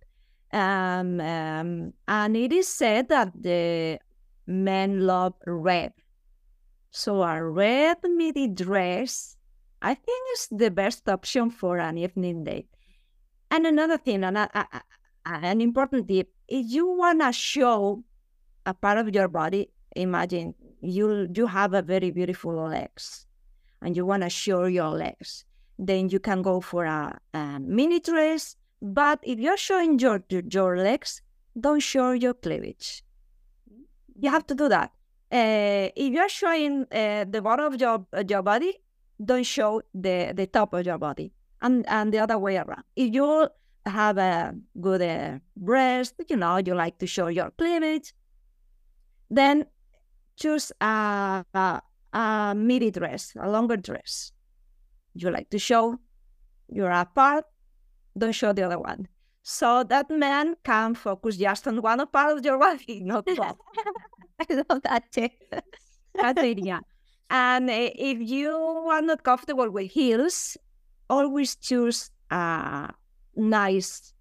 Um, 0.51 1.20
um, 1.20 1.94
and 2.08 2.38
it 2.38 2.53
is 2.53 2.67
said 2.67 3.10
that 3.10 3.32
the 3.39 4.00
men 4.48 5.05
love 5.05 5.34
red. 5.46 5.94
So 6.91 7.24
a 7.24 7.44
red 7.44 7.98
midi 8.03 8.48
dress 8.48 9.36
I 9.82 9.94
think 9.94 10.22
is 10.34 10.48
the 10.50 10.72
best 10.72 11.08
option 11.08 11.51
for 11.51 11.77
an 11.77 11.98
evening 11.98 12.44
date. 12.44 12.70
And 13.51 13.67
another 13.67 14.00
thing, 14.00 14.24
an, 14.24 14.36
a, 14.36 14.50
a, 14.53 14.82
an 15.25 15.62
important 15.62 16.08
tip, 16.08 16.29
if 16.48 16.65
you 16.67 16.88
want 16.88 17.22
to 17.22 17.32
show 17.32 18.03
a 18.65 18.74
part 18.74 18.98
of 18.98 19.13
your 19.13 19.27
body, 19.27 19.70
imagine 19.96 20.54
you 20.82 21.28
you 21.34 21.48
have 21.48 21.74
a 21.74 21.82
very 21.82 22.12
beautiful 22.12 22.54
legs 22.68 23.25
and 23.82 23.96
you 23.96 24.06
want 24.06 24.24
to 24.24 24.30
show 24.30 24.66
your 24.66 24.90
legs, 24.90 25.46
then 25.78 26.10
you 26.10 26.20
can 26.20 26.42
go 26.42 26.62
for 26.62 26.86
a, 26.86 27.18
a 27.34 27.60
mini 27.60 28.00
dress. 28.00 28.56
But 28.82 29.20
if 29.24 29.40
you're 29.40 29.58
showing 29.58 30.00
your, 30.00 30.24
your 30.30 30.78
legs, 30.78 31.22
don't 31.60 31.80
show 31.80 32.12
your 32.12 32.34
cleavage. 32.34 33.04
You 34.20 34.30
have 34.30 34.46
to 34.48 34.56
do 34.56 34.70
that. 34.70 34.92
Uh, 35.32 35.90
if 35.96 36.14
you're 36.14 36.30
showing 36.30 36.86
uh, 36.92 37.25
the 37.30 37.42
bottom 37.42 37.74
of 37.74 37.80
your, 37.80 38.06
your 38.28 38.42
body, 38.42 38.80
don't 39.24 39.46
show 39.46 39.82
the, 39.94 40.34
the 40.36 40.48
top 40.48 40.74
of 40.74 40.86
your 40.86 40.98
body 40.98 41.34
and, 41.62 41.86
and 41.88 42.14
the 42.14 42.20
other 42.20 42.38
way 42.38 42.58
around. 42.58 42.84
If 42.96 43.14
you 43.14 43.48
have 43.86 44.18
a 44.18 44.56
good 44.80 45.02
uh, 45.02 45.40
breast, 45.56 46.16
you 46.30 46.38
know, 46.38 46.58
you 46.58 46.74
like 46.75 46.98
to 47.00 47.08
show 47.08 47.28
your 47.28 47.52
cleavage, 47.52 48.14
then 49.30 49.66
choose 50.36 50.72
a, 50.82 51.46
a, 51.54 51.82
a 52.13 52.54
midi 52.56 52.92
dress, 52.92 53.34
a 53.39 53.50
longer 53.50 53.77
dress. 53.77 54.32
You 55.13 55.32
like 55.32 55.50
to 55.51 55.60
show 55.60 55.98
your 56.70 56.92
part, 57.15 57.46
don't 58.18 58.34
show 58.34 58.54
the 58.54 58.63
other 58.63 58.80
one. 58.80 59.08
So 59.44 59.84
that 59.84 60.10
man 60.10 60.56
can 60.63 60.96
focus 60.96 61.38
just 61.38 61.68
on 61.68 61.82
one 61.82 62.06
part 62.08 62.38
of 62.38 62.44
your 62.44 62.58
body, 62.58 63.01
not 63.04 63.25
both. 63.25 63.38
I 64.39 64.63
love 64.70 64.82
that 64.84 65.12
too. 65.12 65.30
That's 66.15 66.42
it, 66.42 66.60
yeah. 66.65 66.80
And 67.30 67.70
if 67.70 68.20
you 68.20 68.51
are 68.51 69.01
not 69.01 69.24
comfortable 69.24 69.70
with 69.70 69.92
heels, 69.92 70.58
always 71.10 71.56
choose 71.56 72.10
a 72.30 72.94
nice 73.36 74.13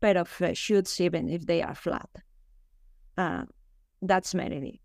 pair 0.00 0.18
of 0.18 0.42
uh, 0.42 0.52
shoes, 0.54 1.00
even 1.00 1.28
if 1.28 1.46
they 1.46 1.62
are 1.62 1.74
flat. 1.74 2.08
Uh, 3.16 3.44
that's 4.02 4.34
mainly. 4.34 4.80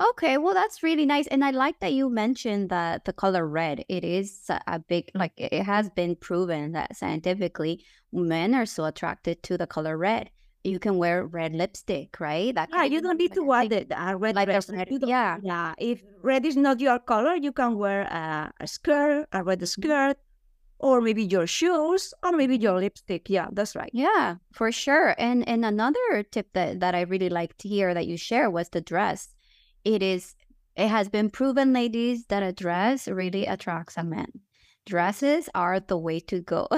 Okay, 0.00 0.38
well, 0.38 0.54
that's 0.54 0.82
really 0.82 1.06
nice. 1.06 1.26
And 1.28 1.44
I 1.44 1.50
like 1.50 1.78
that 1.80 1.92
you 1.92 2.10
mentioned 2.10 2.70
that 2.70 3.04
the 3.04 3.12
color 3.12 3.46
red. 3.46 3.84
It 3.88 4.04
is 4.04 4.50
a 4.66 4.78
big, 4.78 5.10
like, 5.14 5.32
it 5.36 5.62
has 5.62 5.88
been 5.90 6.16
proven 6.16 6.72
that 6.72 6.96
scientifically 6.96 7.84
men 8.12 8.54
are 8.54 8.66
so 8.66 8.84
attracted 8.84 9.42
to 9.44 9.56
the 9.56 9.66
color 9.66 9.96
red 9.96 10.30
you 10.64 10.78
can 10.78 10.96
wear 10.96 11.26
red 11.26 11.54
lipstick, 11.54 12.18
right? 12.18 12.54
That 12.54 12.70
yeah, 12.72 12.84
you 12.84 13.02
don't 13.02 13.18
need 13.18 13.32
to 13.34 13.42
wear 13.42 13.68
the, 13.68 13.84
the 13.84 14.16
red 14.16 14.34
like 14.34 14.48
dress. 14.48 14.70
Red, 14.70 14.88
yeah, 14.90 15.36
yeah. 15.42 15.74
If 15.78 16.02
red 16.22 16.44
is 16.46 16.56
not 16.56 16.80
your 16.80 16.98
color, 16.98 17.34
you 17.34 17.52
can 17.52 17.76
wear 17.76 18.02
a, 18.02 18.50
a 18.58 18.66
skirt, 18.66 19.28
a 19.32 19.44
red 19.44 19.58
mm-hmm. 19.58 19.66
skirt, 19.66 20.16
or 20.78 21.02
maybe 21.02 21.22
your 21.22 21.46
shoes, 21.46 22.14
or 22.22 22.32
maybe 22.32 22.56
your 22.56 22.80
lipstick. 22.80 23.28
Yeah, 23.28 23.48
that's 23.52 23.76
right. 23.76 23.90
Yeah, 23.92 24.36
for 24.52 24.72
sure. 24.72 25.14
And 25.18 25.46
and 25.46 25.64
another 25.64 26.24
tip 26.30 26.48
that 26.54 26.80
that 26.80 26.94
I 26.94 27.02
really 27.02 27.28
liked 27.28 27.58
to 27.60 27.68
hear 27.68 27.92
that 27.92 28.06
you 28.06 28.16
share 28.16 28.50
was 28.50 28.70
the 28.70 28.80
dress. 28.80 29.34
It 29.84 30.02
is. 30.02 30.34
It 30.76 30.88
has 30.88 31.08
been 31.08 31.30
proven, 31.30 31.72
ladies, 31.72 32.26
that 32.26 32.42
a 32.42 32.52
dress 32.52 33.06
really 33.06 33.46
attracts 33.46 33.96
a 33.96 34.02
man. 34.02 34.32
Dresses 34.86 35.48
are 35.54 35.80
the 35.80 35.96
way 35.96 36.20
to 36.20 36.42
go 36.42 36.68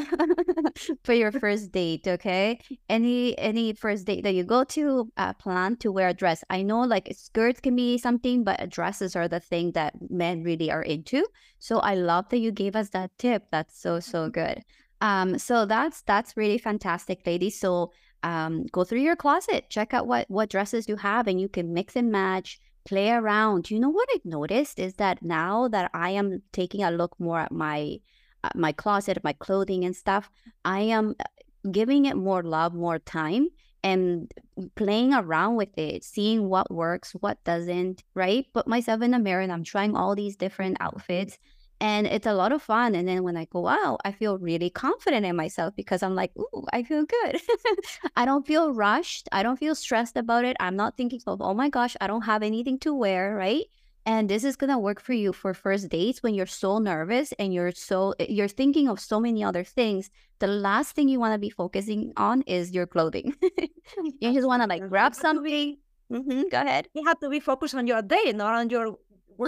for 1.03 1.13
your 1.13 1.33
first 1.33 1.73
date 1.73 2.07
okay? 2.07 2.61
Any 2.89 3.37
any 3.37 3.73
first 3.73 4.07
date 4.07 4.23
that 4.23 4.35
you 4.35 4.45
go 4.45 4.63
to 4.63 5.11
uh, 5.17 5.33
plan 5.33 5.77
to 5.79 5.91
wear 5.91 6.09
a 6.09 6.15
dress. 6.15 6.45
I 6.49 6.63
know 6.63 6.83
like 6.83 7.13
skirts 7.17 7.59
can 7.59 7.75
be 7.75 7.99
something 7.99 8.45
but 8.45 8.71
dresses 8.71 9.17
are 9.17 9.27
the 9.27 9.41
thing 9.41 9.73
that 9.73 9.95
men 10.09 10.45
really 10.45 10.71
are 10.71 10.83
into. 10.83 11.27
So 11.59 11.81
i 11.81 11.97
love 11.97 12.29
that 12.29 12.39
you 12.39 12.53
gave 12.53 12.77
us 12.77 12.91
that 12.91 13.11
tip. 13.19 13.47
That's 13.51 13.81
so 13.81 13.99
so 13.99 14.31
mm-hmm. 14.31 14.41
good. 14.41 14.63
Um 15.01 15.37
so 15.37 15.67
that's 15.67 16.03
that's 16.03 16.37
really 16.37 16.59
fantastic 16.59 17.27
ladies. 17.27 17.59
So 17.59 17.91
um 18.31 18.53
go 18.77 18.83
through 18.85 19.05
your 19.09 19.17
closet 19.25 19.61
check 19.77 19.95
out 19.95 20.07
what 20.07 20.25
what 20.37 20.51
dresses 20.55 20.89
you 20.91 20.97
have 20.97 21.25
and 21.29 21.41
you 21.43 21.49
can 21.57 21.75
mix 21.79 21.97
and 21.97 22.11
match 22.11 22.59
play 22.87 23.11
around. 23.11 23.71
You 23.71 23.81
know 23.81 23.91
what 23.91 24.09
I've 24.15 24.25
noticed 24.25 24.79
is 24.79 24.95
that 24.95 25.23
now 25.23 25.69
that 25.69 25.91
I 25.93 26.11
am 26.11 26.43
taking 26.53 26.83
a 26.83 26.91
look 26.91 27.19
more 27.19 27.41
at 27.41 27.53
my 27.53 27.99
uh, 28.45 28.51
my 28.55 28.73
closet, 28.73 29.25
my 29.25 29.33
clothing 29.33 29.85
and 29.85 29.95
stuff, 29.95 30.31
I 30.65 30.81
am 30.81 31.15
uh, 31.21 31.25
giving 31.71 32.07
it 32.07 32.17
more 32.17 32.43
love, 32.43 32.75
more 32.75 32.99
time 32.99 33.49
and 33.83 34.31
playing 34.77 35.13
around 35.15 35.57
with 35.57 35.77
it, 35.77 36.05
seeing 36.05 36.49
what 36.49 36.71
works, 36.71 37.13
what 37.21 37.43
doesn't, 37.45 38.03
right? 38.15 38.47
Put 38.55 38.67
myself 38.67 39.03
in 39.03 39.11
the 39.11 39.19
mirror 39.19 39.43
and 39.43 39.53
I'm 39.53 39.65
trying 39.65 39.97
all 39.97 40.15
these 40.15 40.37
different 40.37 40.77
outfits 40.81 41.39
and 41.81 42.07
it's 42.07 42.27
a 42.27 42.35
lot 42.35 42.53
of 42.53 42.63
fun. 42.63 42.95
And 42.95 43.07
then 43.07 43.23
when 43.23 43.37
I 43.37 43.45
go 43.47 43.69
out, 43.69 44.01
I 44.05 44.13
feel 44.13 44.39
really 44.39 44.71
confident 44.71 45.27
in 45.27 45.37
myself 45.37 45.75
because 45.77 46.03
I'm 46.03 46.15
like, 46.15 46.33
ooh, 46.39 46.65
I 46.73 46.83
feel 46.83 47.05
good. 47.05 47.41
I 48.17 48.25
don't 48.25 48.47
feel 48.47 48.73
rushed. 48.73 49.29
I 49.33 49.43
don't 49.43 49.59
feel 49.59 49.75
stressed 49.75 50.17
about 50.17 50.45
it. 50.45 50.57
I'm 50.59 50.77
not 50.77 50.97
thinking 50.97 51.21
of, 51.27 51.43
oh 51.43 51.55
my 51.55 51.69
gosh, 51.69 51.97
I 52.01 52.07
don't 52.07 52.23
have 52.23 52.43
anything 52.43 52.79
to 52.81 52.95
wear, 52.95 53.35
right? 53.35 53.65
And 54.07 54.31
this 54.31 54.45
is 54.45 54.55
gonna 54.55 54.79
work 54.79 55.01
for 55.01 55.15
you 55.15 55.33
for 55.33 55.53
first 55.53 55.89
dates 55.89 56.23
when 56.23 56.33
you're 56.33 56.47
so 56.47 56.79
nervous 56.79 57.33
and 57.41 57.53
you're 57.53 57.73
so 57.73 58.15
you're 58.21 58.47
thinking 58.47 58.89
of 58.89 59.01
so 59.01 59.19
many 59.19 59.43
other 59.43 59.65
things. 59.65 60.11
The 60.39 60.47
last 60.47 60.95
thing 60.95 61.09
you 61.09 61.19
want 61.19 61.35
to 61.35 61.39
be 61.39 61.51
focusing 61.51 62.13
on 62.17 62.43
is 62.43 62.71
your 62.71 62.87
clothing. 62.87 63.35
you 64.21 64.33
just 64.33 64.47
want 64.47 64.63
to 64.63 64.69
like 64.69 64.89
grab 64.89 65.15
something. 65.15 65.77
Mm-hmm, 66.13 66.43
go 66.53 66.61
ahead. 66.61 66.87
You 66.95 67.05
have 67.05 67.19
to 67.19 67.29
be 67.29 67.41
focused 67.41 67.75
on 67.75 67.89
your 67.89 68.01
day, 68.01 68.33
not 68.33 68.55
on 68.55 68.71
your 68.71 68.97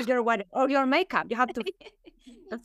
your 0.06 0.22
wedding 0.22 0.46
or 0.52 0.68
your 0.68 0.86
makeup. 0.86 1.26
You 1.30 1.36
have 1.36 1.52
to 1.52 1.62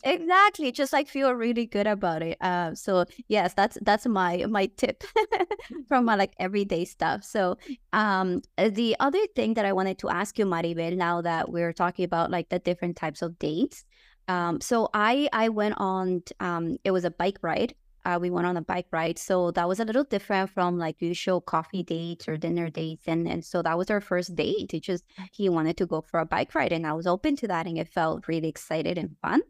exactly 0.04 0.72
just 0.72 0.94
like 0.94 1.08
feel 1.08 1.32
really 1.34 1.66
good 1.66 1.88
about 1.88 2.22
it 2.22 2.38
uh, 2.42 2.74
so 2.74 3.06
yes 3.28 3.54
that's 3.54 3.78
that's 3.82 4.06
my 4.06 4.46
my 4.50 4.66
tip 4.78 5.04
from 5.88 6.06
my 6.06 6.16
like 6.16 6.34
everyday 6.40 6.86
stuff 6.86 7.24
so 7.24 7.58
um 7.92 8.42
uh, 8.58 8.70
the 8.70 8.96
other 9.00 9.25
thing 9.36 9.54
that 9.54 9.66
i 9.66 9.74
wanted 9.74 9.98
to 9.98 10.10
ask 10.10 10.40
you 10.40 10.46
maribel 10.46 10.96
now 10.96 11.22
that 11.22 11.52
we're 11.52 11.74
talking 11.74 12.06
about 12.06 12.32
like 12.32 12.50
the 12.50 12.60
different 12.60 12.96
types 12.96 13.22
of 13.22 13.38
dates 13.40 13.84
um 14.28 14.62
so 14.62 14.90
i 14.94 15.28
i 15.34 15.50
went 15.50 15.75
on 15.78 16.22
um 16.40 16.78
it 16.84 16.92
was 16.92 17.06
a 17.06 17.12
bike 17.12 17.38
ride 17.42 17.74
uh, 18.06 18.18
we 18.20 18.30
went 18.30 18.46
on 18.46 18.58
a 18.58 18.62
bike 18.62 18.88
ride. 18.92 19.18
So 19.18 19.52
that 19.52 19.68
was 19.68 19.80
a 19.80 19.86
little 19.86 20.04
different 20.04 20.50
from 20.50 20.78
like 20.78 21.02
usual 21.02 21.42
coffee 21.42 21.84
dates 21.84 22.28
or 22.28 22.38
dinner 22.38 22.70
dates. 22.70 23.08
And, 23.08 23.28
and 23.28 23.44
so 23.44 23.62
that 23.62 23.78
was 23.78 23.90
our 23.90 24.02
first 24.02 24.36
date. 24.36 24.74
It 24.74 24.84
just, 24.84 25.04
he 25.32 25.50
wanted 25.50 25.78
to 25.78 25.86
go 25.86 26.02
for 26.02 26.20
a 26.20 26.25
bike 26.25 26.54
ride 26.54 26.74
and 26.74 26.86
I 26.86 26.94
was 26.94 27.08
open 27.08 27.36
to 27.38 27.48
that 27.48 27.66
and 27.66 27.78
it 27.78 27.88
felt 27.88 28.28
really 28.28 28.50
excited 28.50 28.98
and 28.98 29.16
fun. 29.22 29.42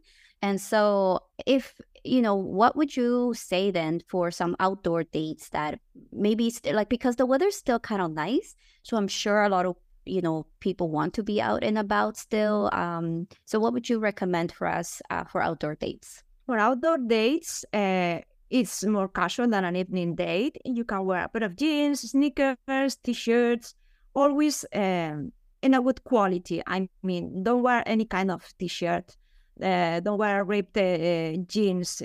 And 0.44 0.60
so 0.60 1.20
if 1.46 1.80
you 2.04 2.20
know, 2.20 2.34
what 2.34 2.76
would 2.76 2.94
you 2.94 3.32
say 3.34 3.70
then 3.70 4.02
for 4.08 4.30
some 4.30 4.56
outdoor 4.60 5.04
dates 5.04 5.48
that 5.56 5.80
maybe 6.12 6.50
st- 6.50 6.74
like 6.74 6.90
because 6.90 7.16
the 7.16 7.24
weather's 7.24 7.56
still 7.56 7.80
kind 7.80 8.02
of 8.02 8.12
nice, 8.12 8.54
so 8.82 8.98
I'm 8.98 9.08
sure 9.08 9.44
a 9.44 9.48
lot 9.48 9.64
of 9.64 9.76
you 10.04 10.20
know 10.20 10.44
people 10.60 10.90
want 10.90 11.14
to 11.14 11.22
be 11.22 11.40
out 11.40 11.64
and 11.64 11.78
about 11.78 12.18
still. 12.18 12.68
Um, 12.74 13.26
so 13.46 13.58
what 13.58 13.72
would 13.72 13.88
you 13.88 13.98
recommend 13.98 14.52
for 14.52 14.66
us 14.66 15.00
uh, 15.08 15.24
for 15.24 15.40
outdoor 15.40 15.76
dates? 15.76 16.22
For 16.44 16.58
outdoor 16.58 16.98
dates, 16.98 17.64
uh, 17.72 18.18
it's 18.50 18.84
more 18.84 19.08
casual 19.08 19.48
than 19.48 19.64
an 19.64 19.76
evening 19.76 20.14
date. 20.14 20.58
You 20.66 20.84
can 20.84 21.06
wear 21.06 21.24
a 21.24 21.28
pair 21.30 21.44
of 21.44 21.56
jeans, 21.56 22.02
sneakers, 22.02 22.98
t-shirts, 23.02 23.74
always 24.14 24.66
um, 24.74 25.32
in 25.62 25.72
a 25.72 25.80
good 25.80 26.04
quality. 26.04 26.62
I 26.66 26.90
mean, 27.02 27.42
don't 27.44 27.62
wear 27.62 27.82
any 27.86 28.04
kind 28.04 28.30
of 28.30 28.46
t-shirt. 28.58 29.16
Uh, 29.62 30.00
don't 30.00 30.18
wear 30.18 30.44
ripped 30.44 30.76
uh, 30.76 31.36
jeans. 31.46 32.02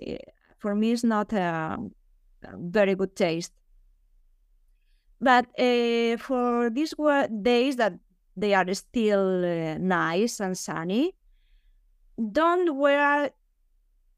For 0.59 0.75
me, 0.75 0.91
it's 0.91 1.03
not 1.03 1.33
a, 1.33 1.77
very 2.53 2.95
good 2.95 3.15
taste. 3.15 3.53
But 5.21 5.47
uh, 5.59 6.17
for 6.17 6.69
these 6.69 6.93
days 7.41 7.75
that 7.75 7.93
they 8.37 8.53
are 8.53 8.73
still 8.73 9.43
uh, 9.43 9.77
nice 9.77 10.39
and 10.39 10.57
sunny, 10.57 11.15
don't 12.31 12.77
wear 12.77 13.31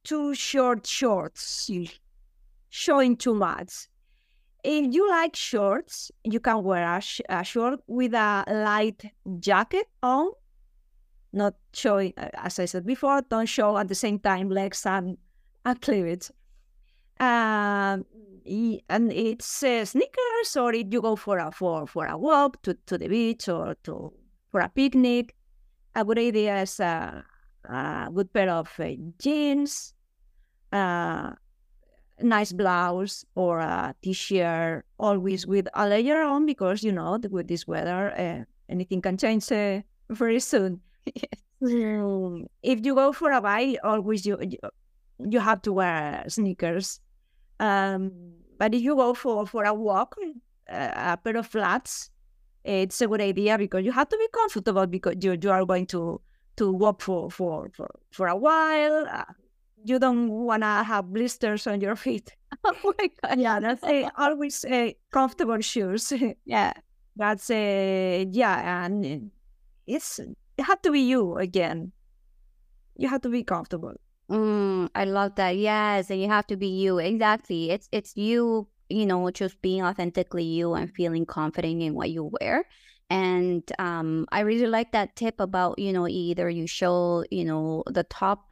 too 0.04 0.34
short 0.34 0.86
shorts, 0.86 1.70
showing 2.70 3.16
too 3.16 3.34
much. 3.34 3.88
If 4.64 4.94
you 4.94 5.10
like 5.10 5.36
shorts, 5.36 6.12
you 6.24 6.40
can 6.40 6.64
wear 6.64 6.98
a, 6.98 7.02
sh- 7.02 7.22
a 7.30 7.44
short 7.44 7.80
with 7.88 8.14
a 8.14 8.44
light 8.48 9.12
jacket 9.40 9.88
on, 10.04 10.32
not 11.34 11.56
showing, 11.74 12.14
uh, 12.18 12.30
as 12.34 12.60
I 12.60 12.66
said 12.66 12.86
before, 12.86 13.22
don't 13.22 13.46
show 13.46 13.78
at 13.78 13.88
the 13.88 13.96
same 13.96 14.20
time 14.20 14.50
legs 14.50 14.86
and, 14.86 15.18
and 15.66 15.82
cleavage. 15.82 16.30
Um, 17.20 18.06
and 18.90 19.12
it's 19.12 19.64
uh, 19.64 19.86
sneakers, 19.86 20.58
or 20.58 20.74
you 20.74 21.02
go 21.02 21.16
for 21.16 21.38
a 21.38 21.52
for 21.52 21.86
for 21.86 22.08
a 22.08 22.18
walk 22.18 22.62
to, 22.64 22.74
to 22.88 22.98
the 22.98 23.08
beach 23.08 23.48
or 23.48 23.76
to 23.84 24.12
for 24.52 24.62
a 24.62 24.70
picnic, 24.70 25.36
a 25.96 26.04
good 26.04 26.20
idea 26.20 26.62
is 26.62 26.80
a, 26.80 27.24
a 27.66 28.10
good 28.14 28.34
pair 28.34 28.50
of 28.50 28.70
uh, 28.80 28.90
jeans, 29.20 29.94
uh, 30.72 31.32
nice 32.22 32.52
blouse 32.52 33.26
or 33.36 33.60
a 33.60 33.96
t-shirt, 34.02 34.86
always 35.00 35.46
with 35.46 35.68
a 35.74 35.88
layer 35.88 36.22
on 36.24 36.46
because 36.46 36.84
you 36.84 36.92
know 36.92 37.20
with 37.30 37.48
this 37.48 37.68
weather, 37.68 38.12
uh, 38.18 38.44
anything 38.70 39.02
can 39.02 39.18
change 39.18 39.52
uh, 39.52 39.82
very 40.10 40.40
soon. 40.40 40.82
if 41.62 42.86
you 42.86 42.96
go 42.96 43.12
for 43.14 43.32
a 43.32 43.42
bike, 43.42 43.78
always 43.84 44.26
you 44.26 44.38
you 45.20 45.40
have 45.40 45.62
to 45.64 45.74
wear 45.74 46.24
sneakers. 46.28 47.00
Um, 47.60 48.12
but 48.58 48.74
if 48.74 48.82
you 48.82 48.96
go 48.96 49.14
for 49.14 49.46
for 49.46 49.66
a 49.66 49.74
walk, 49.74 50.16
uh, 50.70 50.92
a 50.96 51.18
pair 51.18 51.38
of 51.38 51.48
flats, 51.48 52.10
it's 52.64 53.02
a 53.02 53.08
good 53.08 53.22
idea 53.22 53.58
because 53.58 53.86
you 53.86 53.92
have 53.92 54.10
to 54.10 54.18
be 54.18 54.28
comfortable 54.34 54.88
because 54.88 55.16
you 55.22 55.38
you 55.42 55.52
are 55.52 55.66
going 55.66 55.86
to 55.88 56.22
to 56.58 56.72
walk 56.72 57.02
for 57.02 57.30
for 57.32 57.70
for, 57.74 57.90
for 58.12 58.28
a 58.28 58.36
while. 58.36 59.06
Uh, 59.12 59.26
you 59.84 60.00
don't 60.00 60.30
want 60.30 60.64
to 60.64 60.84
have 60.84 61.12
blisters 61.12 61.68
on 61.68 61.82
your 61.82 61.96
feet. 62.06 62.36
Oh 62.66 62.94
my 63.00 63.10
god! 63.24 63.40
Yeah, 63.40 63.60
that's 63.60 63.84
always 64.18 64.66
a 64.66 64.96
comfortable 65.12 65.62
shoes. 65.62 66.12
yeah, 66.46 66.74
that's 67.16 67.50
a 67.50 68.28
yeah, 68.30 68.86
and 68.86 69.32
it's 69.88 70.20
it 70.62 70.66
have 70.66 70.82
to 70.84 70.92
be 70.92 71.02
you 71.02 71.38
again. 71.38 71.92
You 72.96 73.10
have 73.10 73.22
to 73.22 73.30
be 73.30 73.44
comfortable. 73.44 73.96
Mm, 74.30 74.90
I 74.94 75.06
love 75.06 75.36
that. 75.36 75.58
Yes, 75.58 76.10
and 76.12 76.22
you 76.22 76.30
have 76.30 76.46
to 76.48 76.56
be 76.56 76.68
you. 76.68 77.00
Exactly. 77.00 77.72
It's 77.72 77.90
it's 77.92 78.16
you. 78.16 78.68
You 78.90 79.06
know, 79.06 79.32
just 79.32 79.62
being 79.62 79.82
authentically 79.84 80.44
you 80.44 80.74
and 80.74 80.94
feeling 80.94 81.26
confident 81.26 81.82
in 81.82 81.96
what 81.96 82.12
you 82.12 82.30
wear. 82.40 82.66
And 83.10 83.64
um, 83.80 84.26
I 84.32 84.42
really 84.42 84.68
like 84.68 84.92
that 84.92 85.16
tip 85.16 85.40
about 85.40 85.80
you 85.80 85.92
know 85.92 86.08
either 86.08 86.50
you 86.50 86.68
show 86.68 87.26
you 87.32 87.44
know 87.46 87.84
the 87.88 88.04
top 88.04 88.52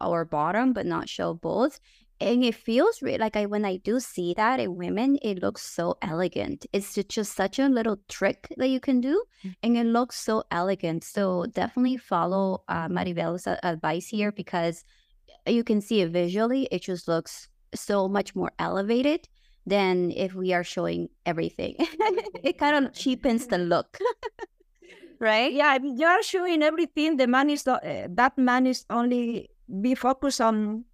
or 0.00 0.24
bottom, 0.24 0.72
but 0.72 0.86
not 0.86 1.08
show 1.08 1.34
both. 1.34 1.80
And 2.20 2.44
it 2.44 2.54
feels 2.54 3.00
re- 3.00 3.16
like 3.16 3.36
I 3.36 3.46
when 3.46 3.64
I 3.64 3.78
do 3.78 3.98
see 3.98 4.34
that 4.34 4.60
in 4.60 4.76
women, 4.76 5.18
it 5.22 5.40
looks 5.40 5.62
so 5.62 5.96
elegant. 6.02 6.66
It's 6.72 6.94
just 6.94 7.34
such 7.34 7.58
a 7.58 7.68
little 7.68 7.96
trick 8.08 8.48
that 8.58 8.68
you 8.68 8.80
can 8.80 9.00
do, 9.00 9.24
mm. 9.44 9.54
and 9.62 9.76
it 9.76 9.86
looks 9.86 10.18
so 10.18 10.44
elegant. 10.50 11.02
So 11.02 11.46
definitely 11.46 11.96
follow 11.96 12.62
uh, 12.68 12.88
Maribel's 12.88 13.46
advice 13.62 14.08
here 14.08 14.32
because 14.32 14.84
you 15.46 15.64
can 15.64 15.80
see 15.80 16.02
it 16.02 16.10
visually. 16.10 16.68
It 16.70 16.82
just 16.82 17.08
looks 17.08 17.48
so 17.74 18.08
much 18.08 18.34
more 18.34 18.52
elevated 18.58 19.28
than 19.66 20.10
if 20.10 20.34
we 20.34 20.52
are 20.52 20.64
showing 20.64 21.08
everything. 21.26 21.76
it 21.78 22.58
kind 22.58 22.84
of 22.84 22.92
cheapens 23.00 23.46
the 23.46 23.58
look. 23.58 23.98
right? 25.20 25.52
Yeah, 25.52 25.78
you 25.82 26.06
are 26.06 26.22
showing 26.22 26.62
everything. 26.62 27.16
The 27.16 27.26
man 27.26 27.50
is 27.50 27.66
uh, 27.66 27.78
that 28.10 28.36
man 28.36 28.66
is 28.66 28.84
only 28.90 29.50
be 29.80 29.94
focused 29.94 30.40
on 30.40 30.84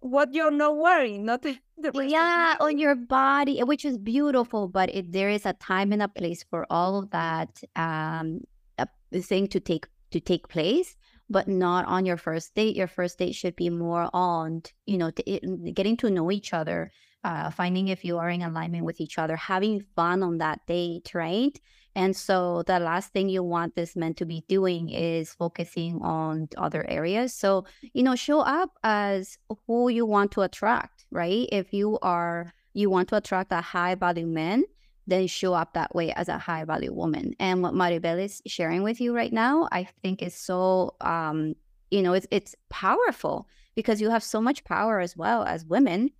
what 0.00 0.34
you're 0.34 0.50
not 0.50 0.76
wearing, 0.76 1.24
not 1.24 1.42
the 1.42 1.58
yeah, 1.94 2.56
on 2.60 2.78
your 2.78 2.94
body, 2.94 3.62
which 3.62 3.84
is 3.84 3.98
beautiful. 3.98 4.68
But 4.68 4.94
it, 4.94 5.12
there 5.12 5.30
is 5.30 5.46
a 5.46 5.52
time 5.54 5.92
and 5.92 6.02
a 6.02 6.08
place 6.08 6.44
for 6.48 6.66
all 6.70 6.98
of 6.98 7.10
that 7.10 7.62
um, 7.76 8.40
thing 9.12 9.46
to 9.48 9.60
take 9.60 9.86
to 10.10 10.20
take 10.20 10.48
place, 10.48 10.96
but 11.28 11.48
not 11.48 11.86
on 11.86 12.04
your 12.04 12.16
first 12.16 12.54
date. 12.54 12.76
Your 12.76 12.88
first 12.88 13.18
date 13.18 13.34
should 13.34 13.56
be 13.56 13.70
more 13.70 14.10
on, 14.12 14.62
you 14.86 14.98
know, 14.98 15.10
to, 15.10 15.72
getting 15.72 15.96
to 15.98 16.10
know 16.10 16.30
each 16.30 16.52
other, 16.52 16.90
uh, 17.24 17.50
finding 17.50 17.88
if 17.88 18.04
you 18.04 18.18
are 18.18 18.30
in 18.30 18.42
alignment 18.42 18.84
with 18.84 19.00
each 19.00 19.18
other, 19.18 19.36
having 19.36 19.84
fun 19.94 20.22
on 20.22 20.38
that 20.38 20.60
date, 20.66 21.12
right? 21.14 21.58
And 21.94 22.16
so 22.16 22.62
the 22.66 22.78
last 22.78 23.12
thing 23.12 23.28
you 23.28 23.42
want 23.42 23.74
this 23.74 23.96
man 23.96 24.14
to 24.14 24.24
be 24.24 24.44
doing 24.48 24.90
is 24.90 25.34
focusing 25.34 26.00
on 26.02 26.48
other 26.56 26.88
areas. 26.88 27.34
So, 27.34 27.64
you 27.92 28.02
know, 28.02 28.14
show 28.14 28.40
up 28.40 28.70
as 28.84 29.38
who 29.66 29.88
you 29.88 30.06
want 30.06 30.30
to 30.32 30.42
attract, 30.42 31.06
right? 31.10 31.48
If 31.50 31.72
you 31.72 31.98
are, 32.00 32.52
you 32.74 32.90
want 32.90 33.08
to 33.08 33.16
attract 33.16 33.52
a 33.52 33.60
high 33.60 33.96
value 33.96 34.26
man, 34.26 34.64
then 35.06 35.26
show 35.26 35.52
up 35.54 35.74
that 35.74 35.94
way 35.94 36.12
as 36.12 36.28
a 36.28 36.38
high 36.38 36.64
value 36.64 36.92
woman. 36.92 37.34
And 37.40 37.62
what 37.62 37.74
Maribel 37.74 38.22
is 38.22 38.40
sharing 38.46 38.82
with 38.82 39.00
you 39.00 39.14
right 39.14 39.32
now, 39.32 39.68
I 39.72 39.88
think 40.02 40.22
is 40.22 40.34
so, 40.34 40.94
um, 41.00 41.54
you 41.90 42.02
know, 42.02 42.12
it's, 42.12 42.28
it's 42.30 42.54
powerful 42.68 43.48
because 43.74 44.00
you 44.00 44.10
have 44.10 44.22
so 44.22 44.40
much 44.40 44.62
power 44.62 45.00
as 45.00 45.16
well 45.16 45.42
as 45.42 45.64
women 45.64 46.10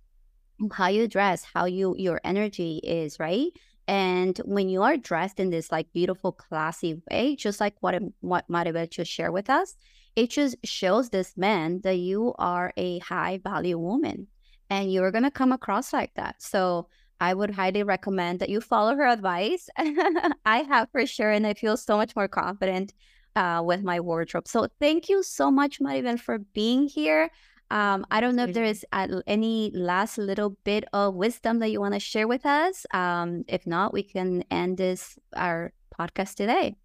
how 0.73 0.87
you 0.87 1.07
dress 1.07 1.43
how 1.43 1.65
you 1.65 1.95
your 1.97 2.21
energy 2.23 2.79
is 2.83 3.19
right 3.19 3.51
and 3.91 4.37
when 4.45 4.69
you 4.69 4.83
are 4.83 4.95
dressed 4.95 5.37
in 5.37 5.49
this 5.49 5.69
like 5.69 5.91
beautiful, 5.91 6.31
classy 6.31 7.01
way, 7.11 7.35
just 7.35 7.59
like 7.59 7.75
what 7.81 8.01
what 8.21 8.47
Maribel 8.47 8.89
just 8.89 9.11
shared 9.11 9.33
with 9.33 9.49
us, 9.49 9.75
it 10.15 10.29
just 10.29 10.55
shows 10.63 11.09
this 11.09 11.35
man 11.35 11.81
that 11.83 11.97
you 11.97 12.33
are 12.39 12.71
a 12.77 12.99
high 12.99 13.41
value 13.43 13.77
woman, 13.77 14.27
and 14.69 14.93
you're 14.93 15.11
gonna 15.11 15.29
come 15.29 15.51
across 15.51 15.91
like 15.91 16.13
that. 16.15 16.41
So 16.41 16.87
I 17.19 17.33
would 17.33 17.51
highly 17.51 17.83
recommend 17.83 18.39
that 18.39 18.47
you 18.47 18.61
follow 18.61 18.95
her 18.95 19.05
advice. 19.05 19.67
I 19.77 20.65
have 20.69 20.87
for 20.93 21.05
sure, 21.05 21.31
and 21.31 21.45
I 21.45 21.53
feel 21.53 21.75
so 21.75 21.97
much 21.97 22.15
more 22.15 22.29
confident 22.29 22.93
uh, 23.35 23.61
with 23.65 23.83
my 23.83 23.99
wardrobe. 23.99 24.47
So 24.47 24.69
thank 24.79 25.09
you 25.09 25.21
so 25.21 25.51
much, 25.51 25.81
Maribel, 25.81 26.17
for 26.17 26.39
being 26.39 26.87
here. 26.87 27.29
Um, 27.71 28.05
I 28.11 28.19
don't 28.19 28.35
know 28.35 28.43
if 28.43 28.53
there 28.53 28.65
is 28.65 28.85
any 29.27 29.71
last 29.73 30.17
little 30.17 30.57
bit 30.65 30.83
of 30.91 31.15
wisdom 31.15 31.59
that 31.59 31.69
you 31.69 31.79
want 31.79 31.93
to 31.93 32.01
share 32.01 32.27
with 32.27 32.45
us. 32.45 32.85
Um, 32.93 33.45
if 33.47 33.65
not, 33.65 33.93
we 33.93 34.03
can 34.03 34.43
end 34.51 34.77
this 34.77 35.17
our 35.33 35.71
podcast 35.97 36.35
today. 36.35 36.75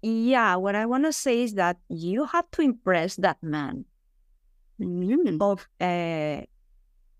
Yeah, 0.00 0.54
what 0.56 0.76
I 0.76 0.86
want 0.86 1.06
to 1.06 1.12
say 1.12 1.42
is 1.42 1.54
that 1.54 1.78
you 1.88 2.24
have 2.26 2.48
to 2.52 2.62
impress 2.62 3.16
that 3.16 3.42
man 3.42 3.84
mm-hmm. 4.80 5.42
of 5.42 5.66
uh, 5.80 6.42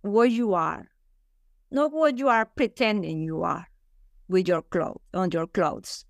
what 0.02 0.30
you 0.30 0.54
are, 0.54 0.86
not 1.72 1.92
what 1.92 2.18
you 2.18 2.28
are 2.28 2.46
pretending 2.46 3.22
you 3.22 3.42
are 3.42 3.66
with 4.28 4.46
your 4.46 4.62
clothes 4.62 5.02
on 5.12 5.32
your 5.32 5.48
clothes. 5.48 6.04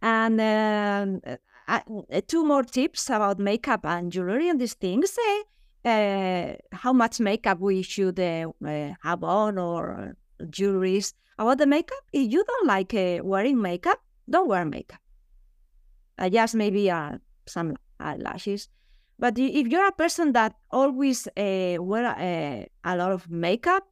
And 0.00 0.40
um, 0.40 1.20
uh, 1.68 1.80
two 2.26 2.46
more 2.46 2.62
tips 2.62 3.10
about 3.10 3.38
makeup 3.38 3.84
and 3.84 4.10
jewelry 4.10 4.48
and 4.48 4.58
these 4.58 4.74
things. 4.74 5.18
Uh, 5.18 5.42
uh, 5.84 6.54
how 6.72 6.92
much 6.92 7.20
makeup 7.20 7.60
we 7.60 7.82
should 7.82 8.18
uh, 8.18 8.50
uh, 8.66 8.92
have 9.02 9.22
on 9.22 9.58
or 9.58 10.16
jewelries. 10.42 11.14
About 11.38 11.58
the 11.58 11.66
makeup, 11.66 11.98
if 12.12 12.32
you 12.32 12.44
don't 12.44 12.66
like 12.66 12.94
uh, 12.94 13.18
wearing 13.24 13.60
makeup, 13.60 13.98
don't 14.30 14.48
wear 14.48 14.64
makeup. 14.64 15.00
Just 16.30 16.54
maybe 16.54 16.90
uh, 16.90 17.18
some 17.46 17.76
eyelashes. 17.98 18.68
But 19.18 19.38
if 19.38 19.66
you're 19.66 19.86
a 19.86 19.92
person 19.92 20.32
that 20.32 20.54
always 20.70 21.26
uh, 21.36 21.76
wear 21.80 22.06
uh, 22.06 22.66
a 22.88 22.96
lot 22.96 23.12
of 23.12 23.28
makeup, 23.30 23.82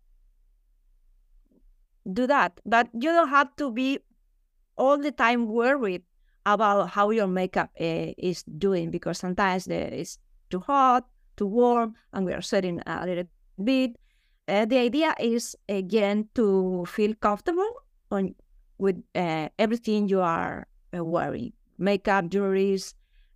do 2.12 2.26
that. 2.26 2.60
But 2.64 2.88
you 2.92 3.10
don't 3.10 3.28
have 3.28 3.54
to 3.56 3.70
be 3.72 3.98
all 4.76 4.98
the 4.98 5.12
time 5.12 5.46
worried 5.48 6.02
about 6.46 6.90
how 6.90 7.10
your 7.10 7.26
makeup 7.26 7.70
uh, 7.80 8.14
is 8.18 8.42
doing 8.44 8.90
because 8.90 9.18
sometimes 9.18 9.66
it's 9.68 10.18
too 10.50 10.60
hot 10.60 11.06
too 11.36 11.46
warm 11.46 11.94
and 12.12 12.26
we 12.26 12.32
are 12.32 12.42
sweating 12.42 12.80
a 12.86 13.06
little 13.06 13.24
bit. 13.62 13.96
Uh, 14.48 14.64
the 14.64 14.78
idea 14.78 15.14
is 15.20 15.56
again 15.68 16.28
to 16.34 16.84
feel 16.86 17.14
comfortable 17.14 17.82
on 18.10 18.34
with 18.78 19.02
uh, 19.14 19.48
everything 19.58 20.08
you 20.08 20.20
are 20.20 20.66
uh, 20.96 21.04
wearing, 21.04 21.52
makeup, 21.78 22.28
jewelry, 22.28 22.78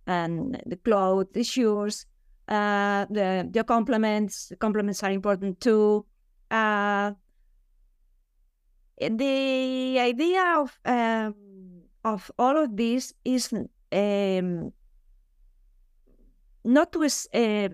and 0.05 0.61
the 0.65 0.75
clothes, 0.75 1.27
the 1.33 1.43
shoes, 1.43 2.05
uh, 2.47 3.05
the 3.09 3.47
the 3.51 3.63
complements. 3.63 4.49
The 4.49 4.57
complements 4.57 5.03
are 5.03 5.11
important 5.11 5.61
too. 5.61 6.05
Uh, 6.51 7.11
the 8.99 9.97
idea 9.99 10.43
of 10.57 10.79
um, 10.85 11.35
of 12.03 12.31
all 12.37 12.57
of 12.57 12.75
this 12.75 13.13
is 13.25 13.53
um, 13.91 14.71
not 16.63 16.91
to 16.91 17.03
uh, 17.03 17.69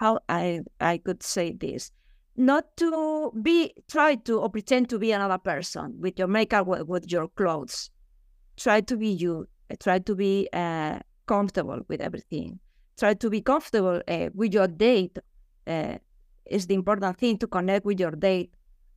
how 0.00 0.18
I 0.30 0.60
I 0.80 0.96
could 0.96 1.22
say 1.22 1.52
this, 1.52 1.92
not 2.34 2.64
to 2.78 3.32
be 3.42 3.74
try 3.86 4.14
to 4.26 4.40
or 4.40 4.48
pretend 4.48 4.88
to 4.88 4.98
be 4.98 5.12
another 5.12 5.36
person 5.38 5.94
with 6.00 6.18
your 6.18 6.28
makeup 6.28 6.66
with, 6.66 7.12
your 7.12 7.28
clothes. 7.28 7.90
Try 8.56 8.80
to 8.80 8.96
be 8.96 9.08
you. 9.08 9.46
Try 9.78 9.98
to 9.98 10.14
be 10.14 10.48
uh, 10.52 11.00
comfortable 11.26 11.80
with 11.88 12.00
everything. 12.00 12.58
Try 12.98 13.14
to 13.14 13.30
be 13.30 13.42
comfortable 13.42 14.00
uh, 14.08 14.30
with 14.34 14.54
your 14.54 14.68
date. 14.68 15.18
Uh, 15.66 15.98
is 16.46 16.66
the 16.66 16.74
important 16.74 17.18
thing 17.18 17.38
to 17.38 17.46
connect 17.46 17.84
with 17.84 18.00
your 18.00 18.12
date. 18.12 18.52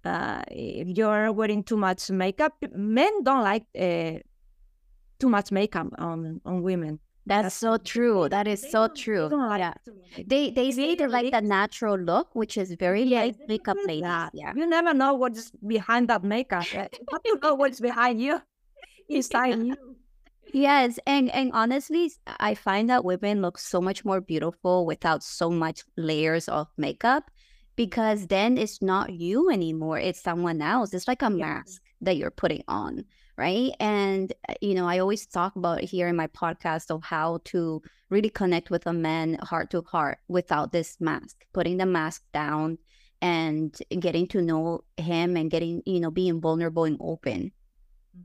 Uh, 0.06 0.42
if 0.50 0.88
you're 0.98 1.32
wearing 1.34 1.63
too 1.63 1.78
much 1.78 2.10
makeup, 2.10 2.54
men 2.74 3.24
don't 3.24 3.44
like 3.44 3.66
too 5.20 5.30
much 5.30 5.52
makeup 5.52 5.88
on 5.98 6.39
on 6.46 6.63
women. 6.63 7.00
That's, 7.26 7.44
That's 7.44 7.56
so 7.56 7.78
true. 7.78 8.28
That 8.30 8.48
is 8.48 8.62
so 8.70 8.88
true. 8.90 9.30
Like 9.32 9.60
yeah. 9.60 9.74
They 10.28 10.52
they 10.52 10.72
say 10.72 10.96
they 10.96 11.08
like 11.08 11.32
the 11.32 11.42
natural 11.42 11.98
look, 11.98 12.36
which 12.36 12.58
is 12.58 12.74
very 12.78 13.04
yeah, 13.04 13.24
like 13.24 13.36
makeup 13.48 13.78
ladies. 13.86 14.30
Yeah. 14.34 14.54
You 14.56 14.68
never 14.68 14.94
know 14.94 15.14
what's 15.14 15.52
behind 15.66 16.10
that 16.10 16.24
makeup. 16.24 16.66
you 17.26 17.40
know 17.42 17.56
what's 17.56 17.80
behind 17.80 18.22
you, 18.22 18.42
inside 19.10 19.58
you. 19.60 19.76
Yes, 20.54 21.00
and 21.08 21.30
and 21.32 21.52
honestly, 21.54 22.12
I 22.40 22.56
find 22.56 22.90
that 22.90 23.06
women 23.06 23.42
look 23.42 23.58
so 23.58 23.82
much 23.82 24.06
more 24.06 24.22
beautiful 24.22 24.86
without 24.86 25.24
so 25.24 25.50
much 25.50 25.84
layers 25.98 26.48
of 26.50 26.68
makeup 26.78 27.32
because 27.76 28.28
then 28.28 28.58
it's 28.58 28.82
not 28.82 29.12
you 29.14 29.50
anymore. 29.50 29.98
It's 30.00 30.22
someone 30.22 30.62
else. 30.62 30.94
It's 30.94 31.08
like 31.08 31.22
a 31.22 31.30
mask 31.30 31.82
that 32.02 32.18
you're 32.18 32.32
putting 32.32 32.64
on, 32.68 33.06
right? 33.38 33.72
And, 33.80 34.34
uh, 34.48 34.54
you 34.62 34.76
know, 34.76 34.88
I 34.88 35.00
always 35.00 35.26
talk 35.26 35.56
about 35.56 35.82
here 35.82 36.08
in 36.08 36.15
my 36.15 36.28
podcast 36.28 36.91
of 36.91 37.04
how 37.04 37.39
to 37.46 37.82
really 38.10 38.30
connect 38.30 38.69
with 38.69 38.86
a 38.88 38.93
man 38.93 39.38
heart 39.41 39.72
to 39.72 39.82
heart 39.82 40.19
without 40.28 40.72
this 40.72 40.98
mask, 41.00 41.46
putting 41.54 41.78
the 41.78 41.86
mask 41.86 42.24
down 42.34 42.78
and 43.22 43.78
getting 44.00 44.28
to 44.28 44.41
know 44.41 44.84
him 44.98 45.38
and 45.38 45.50
getting, 45.50 45.82
you 45.86 46.00
know, 46.00 46.12
being 46.12 46.41
vulnerable 46.41 46.84
and 46.84 46.98
open. 47.00 47.52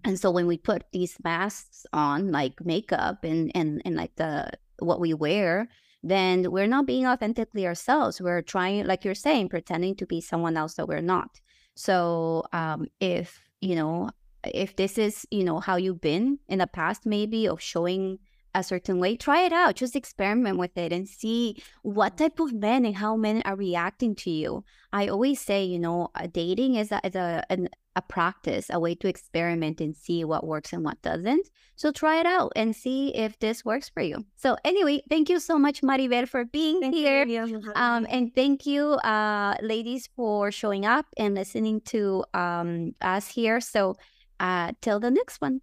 And 0.04 0.14
mm-hmm. 0.14 0.14
so 0.16 0.30
when 0.30 0.46
we 0.46 0.58
put 0.58 0.84
these 0.92 1.16
masks 1.24 1.86
on, 1.92 2.30
like 2.30 2.64
makeup 2.64 3.24
and 3.24 3.50
and 3.54 3.80
and 3.84 3.96
like 3.96 4.14
the 4.16 4.50
what 4.80 5.00
we 5.00 5.14
wear, 5.14 5.68
then 6.02 6.50
we're 6.50 6.66
not 6.66 6.86
being 6.86 7.06
authentically 7.06 7.66
ourselves. 7.66 8.20
We're 8.20 8.42
trying, 8.42 8.86
like 8.86 9.04
you're 9.04 9.14
saying, 9.14 9.48
pretending 9.48 9.96
to 9.96 10.06
be 10.06 10.20
someone 10.20 10.56
else 10.56 10.74
that 10.74 10.86
we're 10.86 11.00
not. 11.00 11.40
So 11.74 12.44
um, 12.52 12.86
if, 13.00 13.40
you 13.60 13.74
know, 13.74 14.10
if 14.44 14.76
this 14.76 14.98
is, 14.98 15.26
you 15.30 15.44
know, 15.44 15.60
how 15.60 15.76
you've 15.76 16.00
been 16.00 16.38
in 16.48 16.58
the 16.58 16.66
past, 16.66 17.06
maybe 17.06 17.46
of 17.46 17.60
showing 17.60 18.18
a 18.54 18.62
certain 18.62 18.98
way, 18.98 19.16
try 19.16 19.42
it 19.42 19.52
out. 19.52 19.76
Just 19.76 19.96
experiment 19.96 20.58
with 20.58 20.76
it 20.76 20.92
and 20.92 21.08
see 21.08 21.62
what 21.82 22.16
type 22.16 22.40
of 22.40 22.52
men 22.52 22.84
and 22.84 22.96
how 22.96 23.16
men 23.16 23.42
are 23.44 23.56
reacting 23.56 24.14
to 24.16 24.30
you. 24.30 24.64
I 24.92 25.08
always 25.08 25.40
say, 25.40 25.64
you 25.64 25.78
know, 25.78 26.08
dating 26.32 26.76
is 26.76 26.90
a, 26.90 27.00
is 27.04 27.14
a, 27.14 27.44
an, 27.50 27.68
a 27.94 28.02
practice, 28.02 28.68
a 28.70 28.80
way 28.80 28.94
to 28.96 29.08
experiment 29.08 29.80
and 29.80 29.94
see 29.94 30.24
what 30.24 30.46
works 30.46 30.72
and 30.72 30.84
what 30.84 31.00
doesn't. 31.02 31.48
So 31.76 31.92
try 31.92 32.20
it 32.20 32.26
out 32.26 32.52
and 32.56 32.74
see 32.74 33.14
if 33.14 33.38
this 33.38 33.64
works 33.64 33.88
for 33.88 34.02
you. 34.02 34.24
So 34.36 34.56
anyway, 34.64 35.02
thank 35.08 35.28
you 35.28 35.38
so 35.40 35.58
much, 35.58 35.80
Maribel, 35.82 36.28
for 36.28 36.44
being 36.44 36.80
thank 36.80 36.94
here. 36.94 37.26
Um, 37.76 38.06
and 38.08 38.34
thank 38.34 38.66
you, 38.66 38.94
uh, 39.04 39.56
ladies, 39.62 40.08
for 40.16 40.50
showing 40.50 40.86
up 40.86 41.06
and 41.16 41.34
listening 41.34 41.80
to 41.92 42.24
um, 42.34 42.94
us 43.00 43.28
here. 43.28 43.60
So 43.60 43.96
uh, 44.40 44.72
till 44.80 45.00
the 45.00 45.10
next 45.10 45.40
one. 45.40 45.60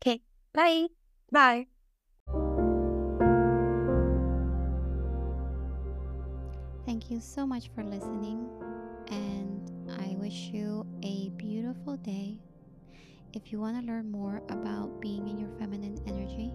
Okay, 0.00 0.22
bye. 0.52 0.86
Bye. 1.30 1.66
Thank 6.86 7.10
you 7.10 7.20
so 7.20 7.46
much 7.46 7.68
for 7.74 7.84
listening, 7.84 8.48
and 9.08 9.70
I 10.00 10.16
wish 10.16 10.48
you 10.52 10.86
a 11.02 11.28
beautiful 11.36 11.96
day. 11.98 12.38
If 13.34 13.52
you 13.52 13.60
want 13.60 13.78
to 13.78 13.86
learn 13.86 14.10
more 14.10 14.42
about 14.48 14.98
being 15.00 15.28
in 15.28 15.38
your 15.38 15.50
feminine 15.58 15.98
energy, 16.06 16.50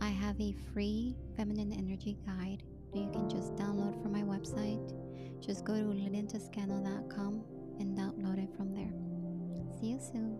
I 0.00 0.08
have 0.08 0.40
a 0.40 0.54
free 0.72 1.14
feminine 1.36 1.72
energy 1.72 2.16
guide 2.24 2.62
that 2.92 2.98
you 2.98 3.10
can 3.10 3.28
just 3.28 3.54
download 3.56 4.00
from 4.02 4.12
my 4.12 4.22
website. 4.22 4.94
Just 5.44 5.64
go 5.64 5.74
to 5.74 5.82
lyliantoscano.com 5.82 7.44
and 7.80 7.98
download 7.98 8.42
it 8.42 8.56
from 8.56 8.72
there. 8.72 9.17
See 9.80 9.86
you 9.90 9.98
soon. 10.00 10.38